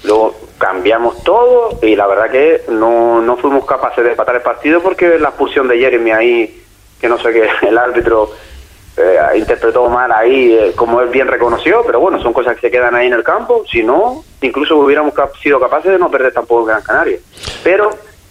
[0.03, 4.81] Luego cambiamos todo y la verdad que no, no fuimos capaces de empatar el partido
[4.81, 6.63] porque la expulsión de Jeremy ahí,
[6.99, 8.31] que no sé qué, el árbitro
[9.01, 12.71] eh, interpretó mal ahí, eh, como él bien reconoció, pero bueno, son cosas que se
[12.71, 13.63] quedan ahí en el campo.
[13.71, 17.17] Si no, incluso hubiéramos cap- sido capaces de no perder tampoco Gran Canaria.
[17.63, 17.89] Pero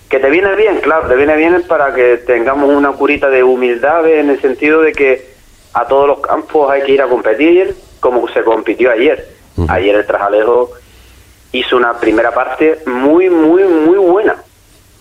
[0.08, 4.06] que te viene bien, claro, te viene bien para que tengamos una curita de humildad
[4.08, 5.30] en el sentido de que
[5.72, 9.28] a todos los campos hay que ir a competir como se compitió ayer.
[9.68, 10.70] Ayer el Trajalejo
[11.52, 14.36] hizo una primera parte muy, muy, muy buena.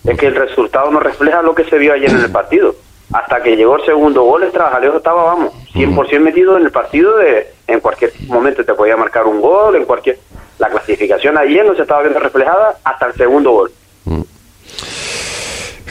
[0.04, 2.74] Es que el resultado no refleja lo que se vio ayer en el partido.
[3.12, 7.16] Hasta que llegó el segundo gol, el Trabajalejo estaba, vamos, 100% metido en el partido.
[7.16, 10.18] de En cualquier momento te podía marcar un gol, en cualquier...
[10.58, 13.72] La clasificación ayer no se estaba viendo reflejada hasta el segundo gol.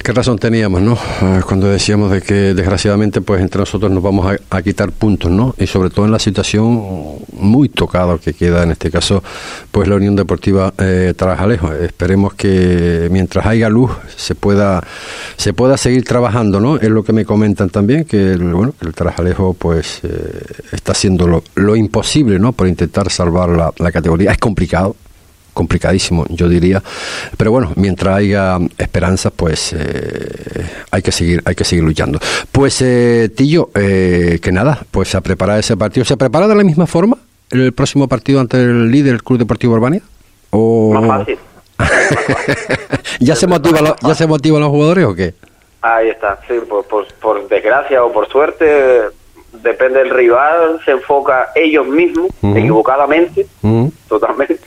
[0.03, 0.93] ¿Qué razón teníamos, no?
[1.21, 5.53] Eh, Cuando decíamos de que desgraciadamente pues entre nosotros nos vamos a, quitar puntos, ¿no?
[5.57, 9.21] Y sobre todo en la situación muy tocada que queda en este caso
[9.71, 11.73] pues la Unión Deportiva eh, Tarajalejo.
[11.73, 14.81] Esperemos que mientras haya luz se pueda
[15.35, 16.77] se pueda seguir trabajando, ¿no?
[16.77, 21.27] Es lo que me comentan también que el, bueno, el Tarajalejo pues eh, está haciendo
[21.27, 22.53] lo, lo imposible, ¿no?
[22.53, 24.31] Por intentar salvar la categoría.
[24.31, 24.95] Es complicado,
[25.53, 26.81] complicadísimo, yo diría.
[27.37, 32.19] Pero bueno, mientras haya esperanzas, pues eh, hay que seguir, hay que seguir luchando.
[32.51, 36.05] Pues eh, Tillo, eh, que nada, pues a preparar ese partido.
[36.05, 37.17] ¿Se prepara de la misma forma
[37.51, 40.01] el próximo partido ante el líder, el Club Deportivo Urbania?
[40.51, 41.37] ¿O Más fácil.
[43.19, 45.33] ya se motiva, lo- ya se motivan los jugadores o qué?
[45.81, 48.65] Ahí está, sí, por, por, por desgracia o por suerte,
[49.63, 53.47] depende del rival, se enfoca ellos mismos, equivocadamente,
[54.09, 54.59] totalmente,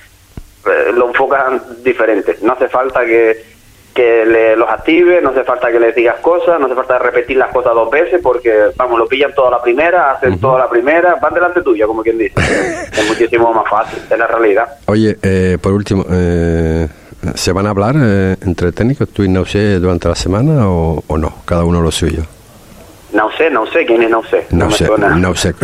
[0.94, 2.36] lo enfocan diferente.
[2.42, 3.44] No hace falta que,
[3.94, 7.36] que le, los active, no hace falta que les digas cosas, no hace falta repetir
[7.36, 11.16] las cosas dos veces porque, vamos, lo pillan toda la primera, hacen toda la primera,
[11.16, 12.34] van delante tuya, como quien dice.
[12.92, 14.66] es muchísimo más fácil, es la realidad.
[14.86, 16.88] Oye, eh, por último, eh,
[17.34, 21.18] ¿se van a hablar eh, entre técnicos, tú y Nausé, durante la semana o, o
[21.18, 21.34] no?
[21.44, 22.22] Cada uno lo suyo.
[23.12, 24.46] No sé, no sé quién es, no sé.
[24.50, 25.54] No, No sé, no sé.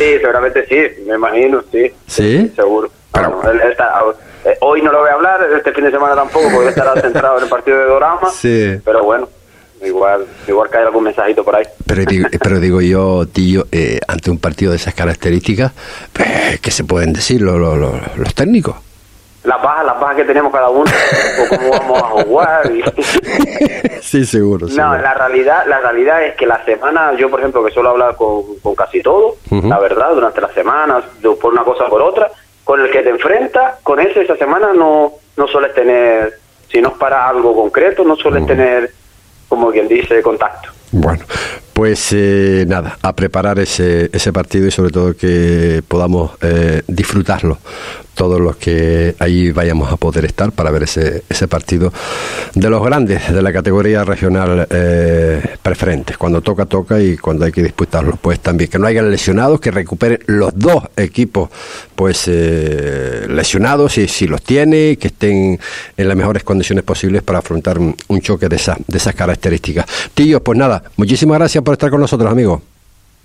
[0.00, 1.90] Sí, seguramente sí, me imagino, sí.
[2.06, 2.52] ¿Sí?
[2.54, 2.90] Seguro.
[3.50, 4.02] Él está-
[4.44, 7.38] eh, hoy no lo voy a hablar, este fin de semana tampoco, porque estará centrado
[7.38, 8.28] en el partido de Dorama.
[8.30, 8.78] Sí.
[8.84, 9.28] Pero bueno,
[9.82, 11.64] igual igual cae algún mensajito por ahí.
[11.86, 15.72] Pero digo, pero digo yo, Tillo, eh, ante un partido de esas características,
[16.12, 18.76] pues, ¿qué se pueden decir los, los- los- los técnicos?
[19.44, 20.84] Las bajas, las bajas que tenemos cada uno,
[21.40, 22.70] o cómo vamos a jugar.
[22.72, 23.55] y-
[24.06, 24.68] Sí, seguro.
[24.68, 28.14] No, la realidad, la realidad es que la semana, yo por ejemplo que suelo hablar
[28.14, 31.02] con, con casi todo, la verdad, durante las semanas,
[31.40, 32.30] por una cosa o por otra,
[32.62, 36.38] con el que te enfrentas, con ese esa semana no, no sueles tener,
[36.70, 38.92] si no es para algo concreto, no sueles tener,
[39.48, 40.68] como quien dice, contacto.
[40.92, 41.24] Bueno,
[41.76, 47.58] pues eh, nada, a preparar ese, ese partido y sobre todo que podamos eh, disfrutarlo
[48.16, 51.92] todos los que ahí vayamos a poder estar para ver ese, ese partido
[52.54, 56.14] de los grandes de la categoría regional eh, preferente.
[56.16, 58.70] Cuando toca, toca y cuando hay que disputarlo, pues también.
[58.70, 61.50] Que no haya lesionados, que recuperen los dos equipos
[61.96, 65.58] pues eh, lesionados, si, si los tiene, que estén
[65.96, 69.86] en las mejores condiciones posibles para afrontar un, choque de, esa, de esas características.
[70.14, 72.62] Tío, pues nada, muchísimas gracias por estar con nosotros, amigo.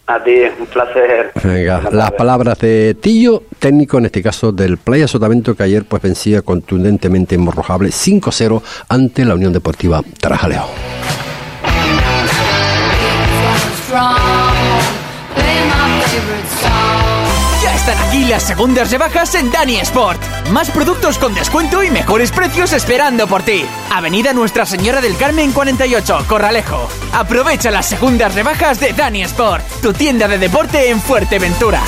[0.07, 1.31] A ti, un placer.
[1.43, 6.01] Venga, las palabras de Tillo, técnico en este caso del Playa Sotavento, que ayer pues
[6.01, 10.69] vencía contundentemente en Morrojable 5-0 ante la Unión Deportiva Tarajalejo.
[17.81, 20.21] Están aquí las segundas rebajas en Dani Sport.
[20.51, 23.65] Más productos con descuento y mejores precios esperando por ti.
[23.91, 26.87] Avenida Nuestra Señora del Carmen 48, Corralejo.
[27.11, 31.81] Aprovecha las segundas rebajas de Dani Sport, tu tienda de deporte en Fuerteventura.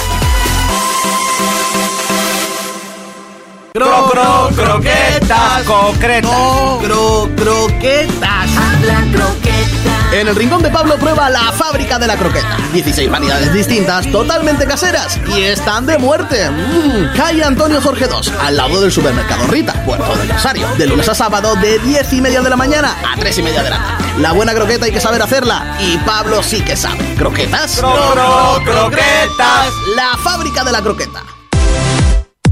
[3.75, 6.31] Cro, cro, croquetas, concretas.
[6.81, 8.49] Cro, croquetas.
[10.13, 12.57] En el rincón de Pablo prueba la fábrica de la croqueta.
[12.71, 16.49] 16 variedades distintas, totalmente caseras y están de muerte.
[16.51, 20.67] Mm, Calle Antonio Jorge II, al lado del supermercado Rita, Puerto del Rosario.
[20.77, 23.63] De lunes a sábado, de 10 y media de la mañana a 3 y media
[23.63, 24.21] de la tarde.
[24.21, 27.15] La buena croqueta hay que saber hacerla y Pablo sí que sabe.
[27.17, 27.77] ¿Croquetas?
[27.77, 29.73] Cro, cro, croquetas.
[29.95, 31.23] La fábrica de la croqueta.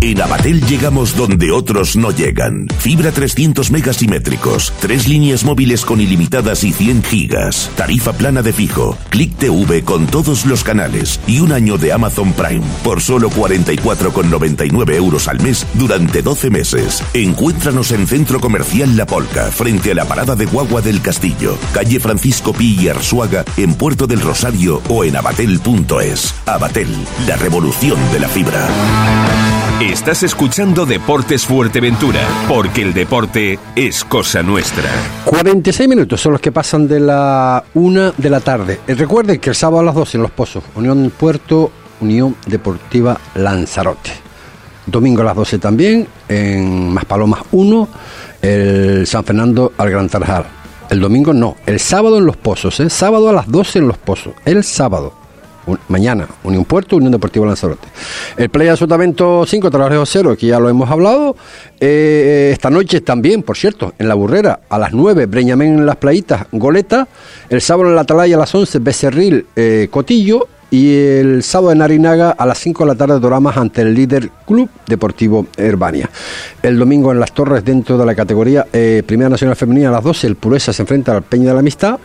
[0.04, 2.66] En Abatel llegamos donde otros no llegan.
[2.80, 8.98] Fibra 300 megasimétricos, tres líneas móviles con ilimitadas y 100 gigas, tarifa plana de fijo,
[9.12, 14.96] Click TV con todos los canales y un año de Amazon Prime por solo 44,99
[14.96, 17.04] euros al mes durante 12 meses.
[17.14, 22.00] Encuéntranos en Centro Comercial La Polca, frente a la parada de Guagua del Castillo, calle
[22.00, 26.34] Francisco Pi y Arzuaga, en Puerto del Rosario o en abatel.es.
[26.48, 26.90] Abatel,
[27.28, 28.68] la revolución de la fibra.
[29.92, 34.90] Estás escuchando Deportes Fuerteventura, porque el deporte es cosa nuestra.
[35.26, 38.80] 46 minutos son los que pasan de la una de la tarde.
[38.88, 43.20] Eh, recuerden que el sábado a las 12 en Los Pozos, Unión Puerto, Unión Deportiva
[43.36, 44.12] Lanzarote.
[44.86, 47.88] Domingo a las 12 también, en Maspalomas 1,
[48.44, 50.46] el San Fernando al Gran Tarajal.
[50.90, 52.90] El domingo no, el sábado en Los Pozos, ¿eh?
[52.90, 55.21] sábado a las 12 en Los Pozos, el sábado.
[55.88, 57.88] Mañana, Unión Puerto, Unión Deportiva Lanzarote.
[58.38, 61.36] El Playa Sotavento 5, Trabajo 0, que ya lo hemos hablado.
[61.80, 65.98] Eh, esta noche también, por cierto, en La Burrera, a las 9, Breñamén en las
[65.98, 67.08] Playitas, Goleta.
[67.50, 70.48] El sábado en la Atalaya a las 11, Becerril, eh, Cotillo.
[70.74, 74.30] Y el sábado en Arinaga a las 5 de la tarde, Doramas ante el líder
[74.48, 76.10] Club Deportivo Herbania.
[76.64, 80.04] El domingo en Las Torres, dentro de la categoría eh, Primera Nacional Femenina, a las
[80.06, 82.00] 12, el Pureza se enfrenta al Peña de la Amistad.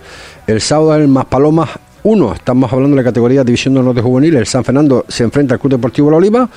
[0.49, 1.71] El sábado en Maspalomas
[2.07, 5.25] 1, estamos hablando de la categoría División de Honor de Juvenil, el San Fernando se
[5.25, 6.49] enfrenta al Club Deportivo La Oliva.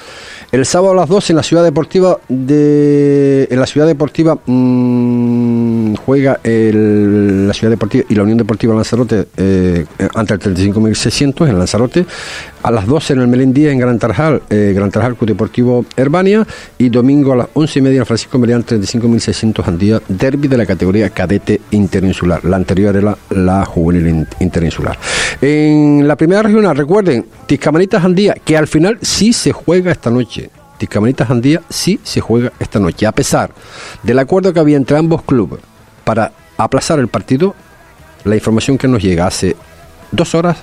[0.52, 5.79] El sábado a las 12 en la Ciudad Deportiva de en la Ciudad Deportiva mm,
[5.96, 12.06] juega la Ciudad Deportiva y la Unión Deportiva Lanzarote eh, ante el 35.600 en Lanzarote.
[12.62, 16.46] A las 12 en el Melendía en Gran Tarjal, eh, Gran Tarjal Club Deportivo Herbania
[16.78, 20.66] y domingo a las 11 y media en Francisco Merián 35.600 Andía, derby de la
[20.66, 22.44] categoría cadete interinsular.
[22.44, 24.98] La anterior era la juvenil in- interinsular.
[25.42, 30.50] En la primera regional, recuerden, Tiscamanitas Andía, que al final sí se juega esta noche.
[30.78, 33.52] Tiscamanitas Andía sí se juega esta noche, a pesar
[34.04, 35.60] del acuerdo que había entre ambos clubes
[36.10, 37.54] para aplazar el partido,
[38.24, 39.56] la información que nos llega hace
[40.12, 40.58] dos horas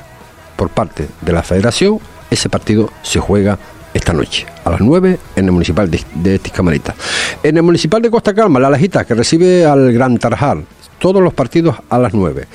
[0.57, 2.01] por parte de la federación,
[2.33, 3.57] ese partido se juega
[3.95, 6.97] esta noche, a las 9 en el municipal de, de Tiscamarita.
[7.45, 10.65] En el municipal de Costa Calma, la Lajita, que recibe al Gran Tarjal,
[10.99, 12.47] todos los partidos a las 9.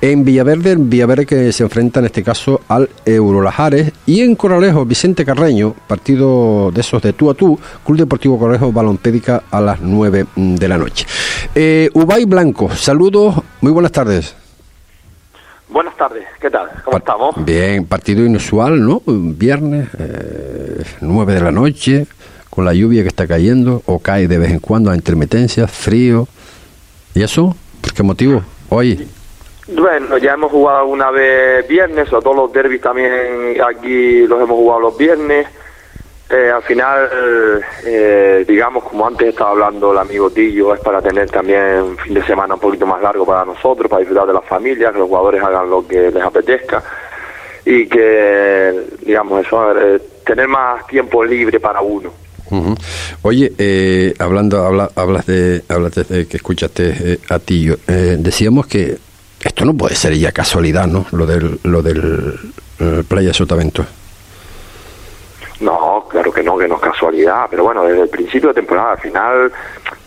[0.00, 3.92] En Villaverde, en Villaverde que se enfrenta en este caso al Eurolajares.
[4.06, 8.72] Y en Corralejo, Vicente Carreño, partido de esos de tú a tú, Club Deportivo Corralejo
[8.72, 11.06] Balompédica a las 9 de la noche.
[11.54, 14.36] Eh, Ubay Blanco, saludos, muy buenas tardes.
[15.68, 16.68] Buenas tardes, ¿qué tal?
[16.84, 17.34] ¿Cómo estamos?
[17.44, 19.02] Bien, partido inusual, ¿no?
[19.06, 22.06] Viernes, eh, 9 de la noche,
[22.50, 26.28] con la lluvia que está cayendo, o cae de vez en cuando a intermitencias, frío.
[27.14, 27.56] ¿Y eso?
[27.84, 28.42] ¿Por qué motivo?
[28.70, 29.06] Hoy.
[29.68, 34.56] Bueno, ya hemos jugado una vez viernes, o todos los derbis también aquí los hemos
[34.56, 35.46] jugado los viernes.
[36.30, 37.10] Eh, al final,
[37.84, 42.14] eh, digamos, como antes estaba hablando el amigo Tillo, es para tener también un fin
[42.14, 45.08] de semana un poquito más largo para nosotros, para disfrutar de la familia, que los
[45.08, 46.82] jugadores hagan lo que les apetezca
[47.66, 52.23] y que, digamos, eso, eh, tener más tiempo libre para uno.
[52.50, 52.74] Ujú.
[53.22, 58.66] Oye, eh, hablando, habla- hablas de, hablas de que escuchaste eh, a Tillo, eh, decíamos
[58.66, 58.96] que
[59.42, 61.06] esto no puede ser ya casualidad, ¿no?
[61.12, 62.34] Lo del, lo del
[62.80, 63.84] eh, Playa Sotavento.
[65.60, 68.92] No, claro que no, que no es casualidad, pero bueno, desde el principio de temporada,
[68.92, 69.52] al final,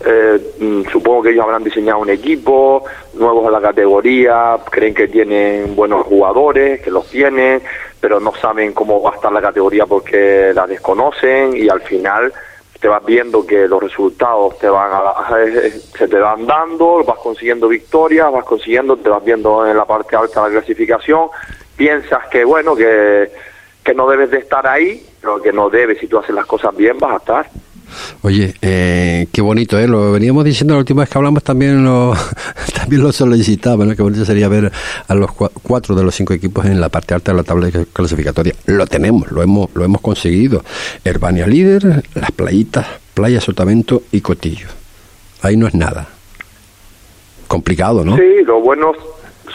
[0.06, 2.84] eh, mm, supongo que ellos habrán diseñado un equipo,
[3.14, 7.62] nuevos en la categoría, creen que tienen buenos jugadores, que los tienen,
[8.00, 12.32] pero no saben cómo va a estar la categoría porque la desconocen y al final
[12.80, 15.28] te vas viendo que los resultados te van a-
[15.98, 20.16] se te van dando, vas consiguiendo victorias, vas consiguiendo, te vas viendo en la parte
[20.16, 21.30] alta de la clasificación,
[21.76, 23.32] piensas que bueno, que,
[23.84, 26.76] que no debes de estar ahí, pero que no debes, si tú haces las cosas
[26.76, 27.50] bien vas a estar.
[28.22, 29.88] Oye, eh, qué bonito, ¿eh?
[29.88, 32.14] Lo veníamos diciendo la última vez que hablamos, también lo,
[32.76, 33.96] también lo solicitaba, ¿no?
[33.96, 34.72] Qué bonito sería ver
[35.08, 38.54] a los cuatro de los cinco equipos en la parte alta de la tabla clasificatoria.
[38.66, 40.64] Lo tenemos, lo hemos, lo hemos conseguido.
[41.04, 44.68] Herbania líder, las playitas, Playa Sotavento y Cotillo.
[45.42, 46.08] Ahí no es nada.
[47.48, 48.18] Complicado, ¿no?
[48.18, 48.92] Sí, lo bueno,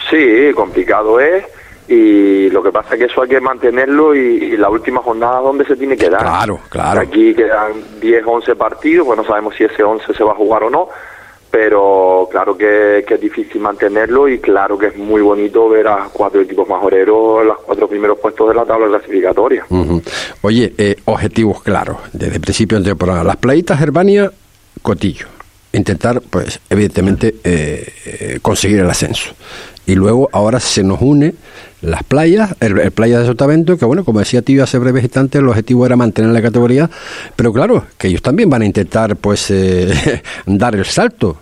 [0.09, 1.43] sí, complicado es
[1.87, 5.65] y lo que pasa es que eso hay que mantenerlo y, la última jornada donde
[5.65, 6.21] se tiene que dar.
[6.21, 7.01] Claro, claro.
[7.01, 10.63] Aquí quedan 10, 11 partidos, pues no sabemos si ese 11 se va a jugar
[10.63, 10.89] o no,
[11.51, 16.41] pero claro que, es difícil mantenerlo y claro que es muy bonito ver a cuatro
[16.41, 19.65] equipos majoreros en los cuatro primeros puestos de la tabla clasificatoria.
[20.41, 23.23] Oye, eh, objetivos claros, desde el principio de temporada.
[23.23, 24.31] Las playitas Herbania,
[24.81, 25.27] Cotillo.
[25.73, 29.33] Intentar, pues, evidentemente, eh, eh, conseguir el ascenso.
[29.85, 31.33] Y luego, ahora se nos une
[31.83, 35.47] las playas, el, playa de Sotavento, que bueno, como decía tío hace breves instantes, el
[35.47, 36.89] objetivo era mantener la categoría,
[37.35, 41.37] pero claro, que ellos también van a intentar pues eh, dar el salto.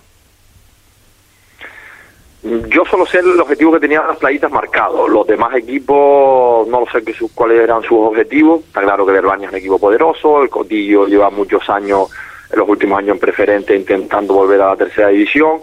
[2.43, 5.07] Yo solo sé el objetivo que tenían las playitas marcados.
[5.07, 8.61] Los demás equipos no lo sé que cuáles eran sus objetivos.
[8.61, 10.41] Está claro que Verbania es un equipo poderoso.
[10.41, 12.09] El Cotillo lleva muchos años,
[12.51, 15.59] en los últimos años en preferente, intentando volver a la tercera división.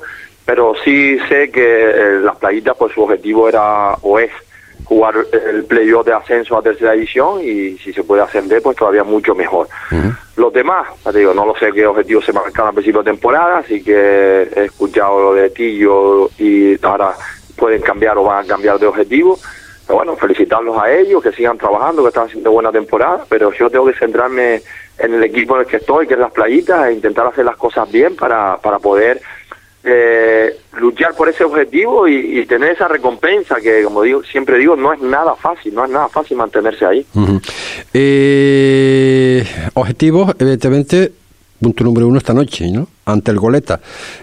[0.46, 4.30] Pero sí sé que eh, las playitas, pues su objetivo era o es
[4.88, 9.04] jugar el playoff de ascenso a tercera división y si se puede ascender, pues todavía
[9.04, 9.68] mucho mejor.
[10.36, 13.82] Los demás, digo, no lo sé qué objetivos se marcaron al principio de temporada, así
[13.82, 17.12] que he escuchado lo de Tillo y ahora
[17.54, 19.38] pueden cambiar o van a cambiar de objetivo.
[19.86, 23.68] Pero bueno, felicitarlos a ellos, que sigan trabajando, que están haciendo buena temporada, pero yo
[23.68, 24.62] tengo que centrarme
[24.98, 27.56] en el equipo en el que estoy, que es Las Playitas, e intentar hacer las
[27.56, 29.20] cosas bien para, para poder
[29.90, 34.92] eh, luchar por ese objetivo y, tener esa recompensa que, como digo, siempre digo, no
[34.92, 37.06] es nada fácil, no es nada fácil mantenerse ahí.
[37.94, 41.12] eh, objetivos, evidentemente,
[41.60, 42.86] punto número uno esta noche, ¿no?
[43.06, 43.80] Ante el goleta.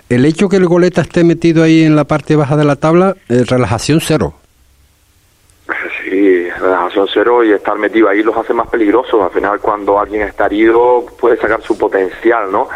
[0.07, 3.15] El hecho que el goleta esté metido ahí en la parte baja de la tabla,
[3.27, 4.35] eh, relajación cero.
[6.03, 9.19] Sí, relajación cero y estar metido ahí los hace más peligrosos.
[9.21, 12.69] Al final, cuando alguien está herido, puede sacar su potencial, ¿no?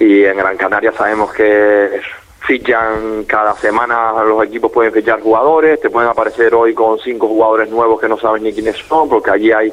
[0.00, 2.00] Y en Gran Canaria sabemos que
[2.46, 7.70] fichan cada semana, los equipos pueden fichar jugadores, te pueden aparecer hoy con cinco jugadores
[7.70, 9.72] nuevos que no sabes ni quiénes son, porque allí hay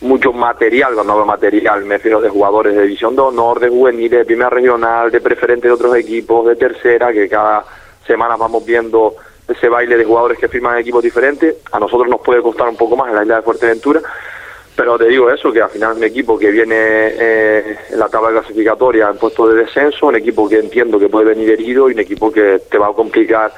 [0.00, 4.10] mucho material, cuando hablo material me refiero de jugadores de División de Honor, de juvenil,
[4.10, 7.64] de primera regional, de preferente de otros equipos, de tercera, que cada
[8.06, 9.14] semana vamos viendo
[9.46, 11.56] ese baile de jugadores que firman equipos diferentes.
[11.72, 14.00] A nosotros nos puede costar un poco más en la isla de Fuerteventura,
[14.78, 18.30] pero te digo eso, que al final un equipo que viene eh, en la tabla
[18.30, 21.98] clasificatoria en puesto de descenso, un equipo que entiendo que puede venir herido y un
[21.98, 23.52] equipo que te va a complicar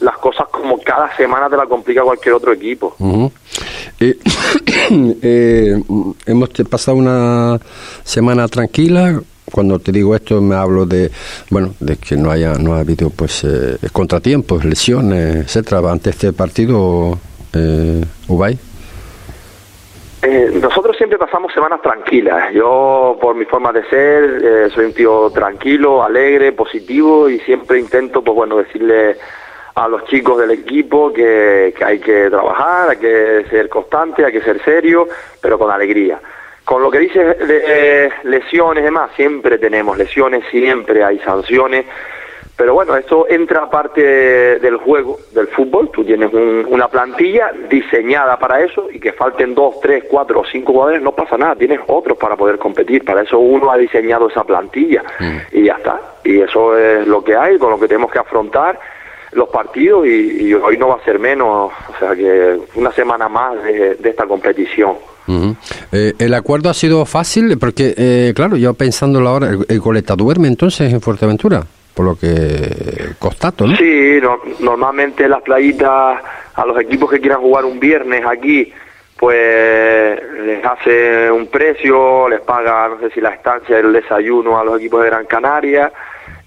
[0.00, 2.94] las cosas como cada semana te la complica cualquier otro equipo.
[3.98, 4.18] Eh,
[5.22, 5.82] eh,
[6.26, 7.58] hemos pasado una
[8.04, 9.18] semana tranquila.
[9.50, 11.10] Cuando te digo esto me hablo de
[11.48, 13.46] bueno de que no haya no ha habido pues
[13.92, 17.18] contratiempos, lesiones, etcétera ante este partido
[17.54, 18.58] eh, Ubay.
[20.28, 22.52] Eh, nosotros siempre pasamos semanas tranquilas.
[22.52, 27.78] Yo, por mi forma de ser, eh, soy un tío tranquilo, alegre, positivo y siempre
[27.78, 29.18] intento, pues bueno, decirle
[29.76, 34.40] a los chicos del equipo que, hay que trabajar, hay que ser constante, hay que
[34.40, 35.06] ser serio,
[35.40, 36.18] pero con alegría.
[36.64, 41.86] Con lo que dices de lesiones y demás, siempre tenemos lesiones, siempre hay sanciones
[42.56, 45.90] pero bueno, esto entra aparte del juego, del fútbol.
[45.92, 50.72] Tú tienes una plantilla diseñada para eso y que falten dos, tres, cuatro o cinco
[50.72, 51.54] jugadores, no pasa nada.
[51.54, 53.04] Tienes otros para poder competir.
[53.04, 55.36] Para eso uno ha diseñado esa plantilla mm.
[55.52, 56.00] y ya está.
[56.24, 58.80] Y eso es lo que hay, con lo que tenemos que afrontar
[59.32, 61.70] los partidos y, hoy no va a ser menos.
[61.88, 64.94] O sea que una semana más de, esta competición.
[65.92, 67.58] Eh, ¿El acuerdo ha sido fácil?
[67.58, 71.66] Porque, eh, claro, yo pensándolo ahora, ¿el, el Coleta duerme entonces en Fuerteventura?
[71.96, 73.74] Por lo que constato, ¿no?
[73.74, 74.20] Sí,
[74.60, 76.22] normalmente las playitas
[76.54, 78.70] a los equipos que quieran jugar un viernes aquí,
[79.18, 84.64] pues les hace un precio, les paga, no sé si la estancia, el desayuno a
[84.64, 85.90] los equipos de Gran Canaria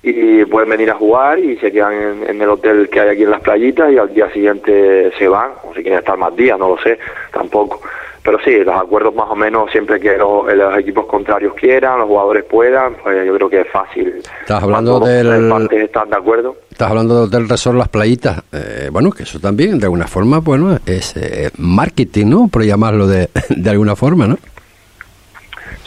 [0.01, 3.31] y pueden venir a jugar y se quedan en, el hotel que hay aquí en
[3.31, 6.69] las playitas y al día siguiente se van, o si quieren estar más días, no
[6.69, 6.97] lo sé,
[7.31, 7.81] tampoco
[8.23, 10.45] pero sí, los acuerdos más o menos siempre que los,
[10.77, 14.21] equipos contrarios quieran, los jugadores puedan, pues yo creo que es fácil.
[14.41, 15.51] Estás hablando del...
[15.71, 16.55] están de acuerdo.
[16.69, 18.41] Estás hablando del resort Las Playitas.
[18.51, 22.47] Eh, bueno, que eso también, de alguna forma, bueno, es eh, marketing, ¿no?
[22.49, 24.37] Por llamarlo de, de alguna forma, ¿no?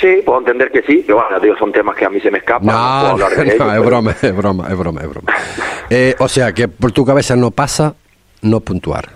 [0.03, 2.39] Sí, puedo entender que sí, pero bueno, digo, son temas que a mí se me
[2.39, 2.67] escapan.
[2.67, 5.33] No, no, es, broma, es broma, es broma, es broma,
[5.91, 7.95] eh, o sea, que por tu cabeza no pasa
[8.43, 9.09] no puntuar.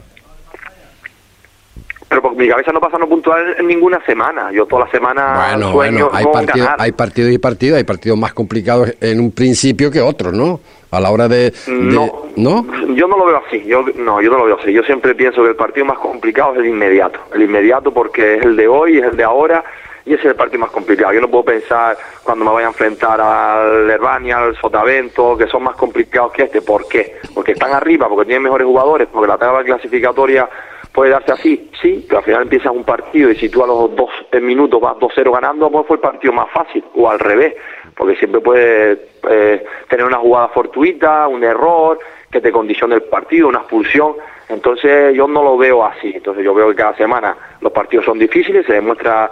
[2.08, 4.52] pero por mi cabeza no pasa no puntual en ninguna semana.
[4.52, 6.76] Yo toda la semana Bueno, sueño bueno, hay ganar.
[6.78, 10.60] hay partidos y partidos, hay partidos más complicados en un principio que otros, ¿no?
[10.92, 11.50] A la hora de...
[11.50, 12.26] de- No.
[12.36, 12.64] ¿No?
[12.94, 14.72] Yo no lo veo así, yo no, yo no lo veo así.
[14.72, 17.18] Yo siempre pienso que el partido más complicado es el inmediato.
[17.34, 19.64] El inmediato porque es el de hoy, es el de ahora
[20.06, 21.12] y ese es el partido más complicado.
[21.12, 25.64] Yo no puedo pensar cuando me vaya a enfrentar al Herbania, al Sotavento, que son
[25.64, 26.62] más complicados que este.
[26.62, 27.16] ¿Por qué?
[27.34, 30.48] Porque están arriba, porque tienen mejores jugadores, porque la tabla clasificatoria
[30.92, 33.94] puede darse así, sí, pero al final empiezas un partido y si tú a los
[33.94, 34.08] dos
[34.40, 37.54] minutos vas 2-0 ganando, pues fue el partido más fácil, o al revés,
[37.94, 38.98] porque siempre puedes
[39.28, 41.98] eh, tener una jugada fortuita, un error,
[42.30, 44.14] que te condicione el partido, una expulsión.
[44.48, 46.12] Entonces yo no lo veo así.
[46.14, 49.30] Entonces yo veo que cada semana los partidos son difíciles, se demuestra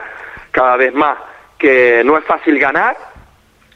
[0.54, 1.18] cada vez más
[1.58, 2.96] que no es fácil ganar.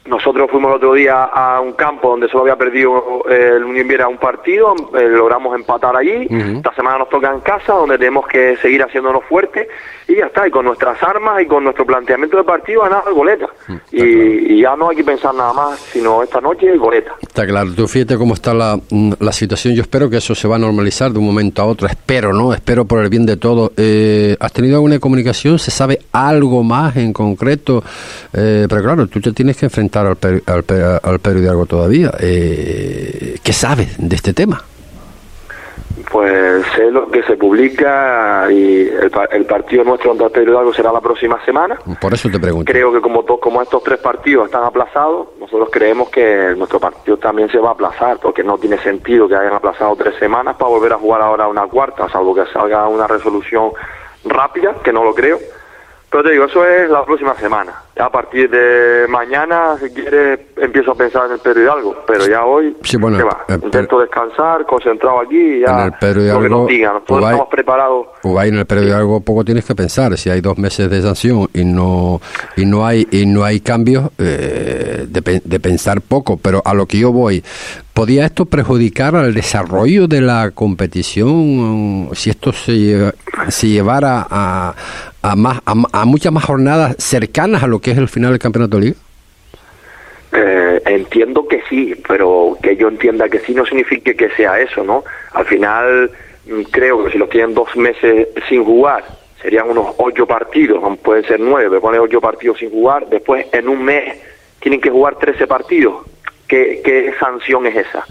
[0.09, 3.87] Nosotros fuimos el otro día a un campo donde solo había perdido eh, el Unión
[3.87, 6.27] Viera un partido, eh, logramos empatar allí.
[6.29, 9.67] Esta semana nos toca en casa, donde tenemos que seguir haciéndonos fuertes
[10.07, 10.47] y ya está.
[10.47, 13.47] Y con nuestras armas y con nuestro planteamiento de partido, ganar el goleta.
[13.91, 14.03] y,
[14.55, 17.11] y ya no hay que pensar nada más, sino esta noche el goleta.
[17.21, 19.75] Está claro, tú fíjate cómo está la, mm, la situación.
[19.75, 21.87] Yo espero que eso se va a normalizar de un momento a otro.
[21.87, 22.53] Espero, ¿no?
[22.53, 23.71] Espero por el bien de todos.
[23.77, 25.59] Eh, ¿Has tenido alguna comunicación?
[25.59, 27.83] ¿Se sabe algo más en concreto?
[28.33, 30.41] Eh, pero claro, tú te tienes que enfrentar al, Pedro-
[31.03, 31.19] al,
[31.61, 32.11] al todavía.
[32.19, 34.63] Eh, ¿Qué sabes de este tema?
[36.11, 40.91] Pues sé lo que se publica y el, el partido nuestro contra el Hidalgo será
[40.91, 41.77] la próxima semana.
[41.99, 42.71] Por eso te pregunto.
[42.71, 47.17] Creo que como, to- como estos tres partidos están aplazados, nosotros creemos que nuestro partido
[47.17, 50.69] también se va a aplazar, porque no tiene sentido que hayan aplazado tres semanas para
[50.71, 53.71] volver a jugar ahora una cuarta, salvo que salga una resolución
[54.25, 55.37] rápida, que no lo creo.
[56.09, 57.73] Pero te digo, eso es la próxima semana.
[57.99, 62.45] A partir de mañana, si quieres, empiezo a pensar en el Pedro Hidalgo, pero ya
[62.45, 63.43] hoy, Sí, bueno, ¿qué va?
[63.49, 66.93] eh, Intento descansar, concentrado aquí y ya En el Pedro lo que Hidalgo, nos digan.
[66.93, 70.17] Nosotros Ubay- estamos preparados Ubay, en el periodo de algo poco tienes que pensar.
[70.17, 72.21] Si hay dos meses de sanción y no
[72.55, 76.37] y no hay y no hay cambios, eh, de, de pensar poco.
[76.37, 77.43] Pero a lo que yo voy,
[77.93, 83.13] ¿podía esto perjudicar al desarrollo de la competición si esto se, lle-
[83.49, 84.73] se llevara a,
[85.21, 88.39] a más a, a muchas más jornadas cercanas a lo que es el final del
[88.39, 88.97] campeonato de liga?
[90.31, 94.83] Eh, entiendo que sí, pero que yo entienda que sí no significa que sea eso,
[94.83, 95.03] ¿no?
[95.33, 96.11] Al final
[96.47, 99.03] mm, creo que si los tienen dos meses sin jugar,
[99.41, 103.67] serían unos ocho partidos, pueden ser nueve, pero ponen ocho partidos sin jugar, después en
[103.69, 104.17] un mes
[104.59, 106.05] tienen que jugar trece partidos.
[106.47, 108.05] ¿Qué, qué sanción es esa?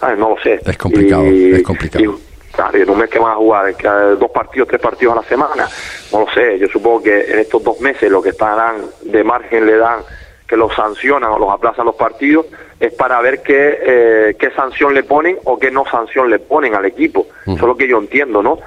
[0.00, 0.60] Ah, no lo sé.
[0.64, 2.04] Es complicado, Y- es complicado.
[2.04, 4.80] y, claro, y en un mes que van a jugar, que, eh, dos partidos, tres
[4.80, 5.68] partidos a la semana,
[6.12, 6.58] no lo sé.
[6.58, 10.00] Yo supongo que en estos dos meses lo que estarán de margen le dan
[10.46, 12.46] que los sancionan o los aplazan los partidos
[12.78, 16.74] es para ver qué, eh, qué sanción le ponen o qué no sanción le ponen
[16.74, 17.26] al equipo.
[17.42, 18.58] Eso es lo que yo entiendo, ¿no?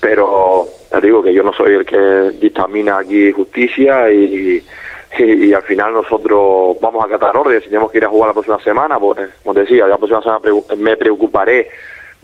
[0.00, 1.96] Pero te digo que yo no soy el que
[2.38, 4.62] dictamina aquí justicia y,
[5.18, 7.64] y, y al final nosotros vamos a acatar órdenes.
[7.64, 10.20] Si tenemos que ir a jugar la próxima semana, pues como te decía, la próxima
[10.20, 10.40] semana
[10.76, 11.70] me preocuparé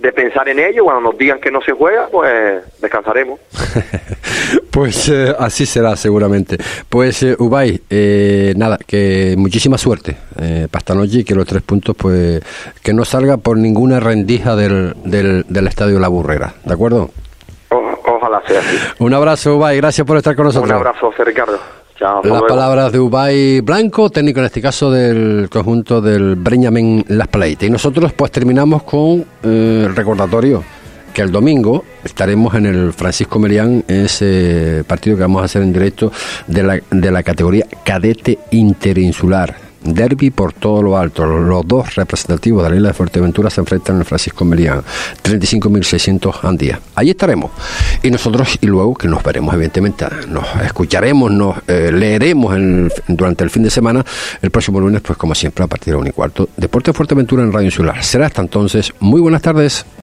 [0.00, 0.84] de pensar en ello.
[0.84, 3.38] Cuando nos digan que no se juega, pues descansaremos.
[4.70, 6.56] Pues eh, así será seguramente.
[6.88, 11.46] Pues eh, Ubay, eh, nada, que muchísima suerte eh, para esta noche y que los
[11.46, 12.40] tres puntos, pues
[12.82, 17.10] que no salga por ninguna rendija del, del, del Estadio La Burrera, ¿de acuerdo?
[17.70, 18.76] O- ojalá sea así.
[19.00, 20.70] Un abrazo Ubay, gracias por estar con nosotros.
[20.70, 21.58] Un abrazo, Ricardo.
[22.00, 22.22] Chao.
[22.24, 27.68] Las palabras de Ubay Blanco, técnico en este caso del conjunto del Breñamen Las Paleitas.
[27.68, 30.64] Y nosotros pues terminamos con eh, el recordatorio
[31.12, 35.74] que el domingo estaremos en el Francisco Melián, ese partido que vamos a hacer en
[35.74, 36.10] directo
[36.46, 39.69] de la, de la categoría cadete interinsular.
[39.82, 41.24] Derby por todo lo alto.
[41.26, 44.82] Los dos representativos de la isla de Fuerteventura se enfrentan en Francisco Melián.
[45.22, 46.80] 35.600 al día.
[46.94, 47.50] Ahí estaremos.
[48.02, 52.54] Y nosotros, y luego que nos veremos, evidentemente, nos escucharemos, nos eh, leeremos
[53.08, 54.04] durante el fin de semana.
[54.42, 56.48] El próximo lunes, pues como siempre, a partir de la 1 y cuarto.
[56.56, 58.02] Deporte Fuerteventura en Radio Insular.
[58.02, 58.92] Será hasta entonces.
[59.00, 59.84] Muy buenas tardes.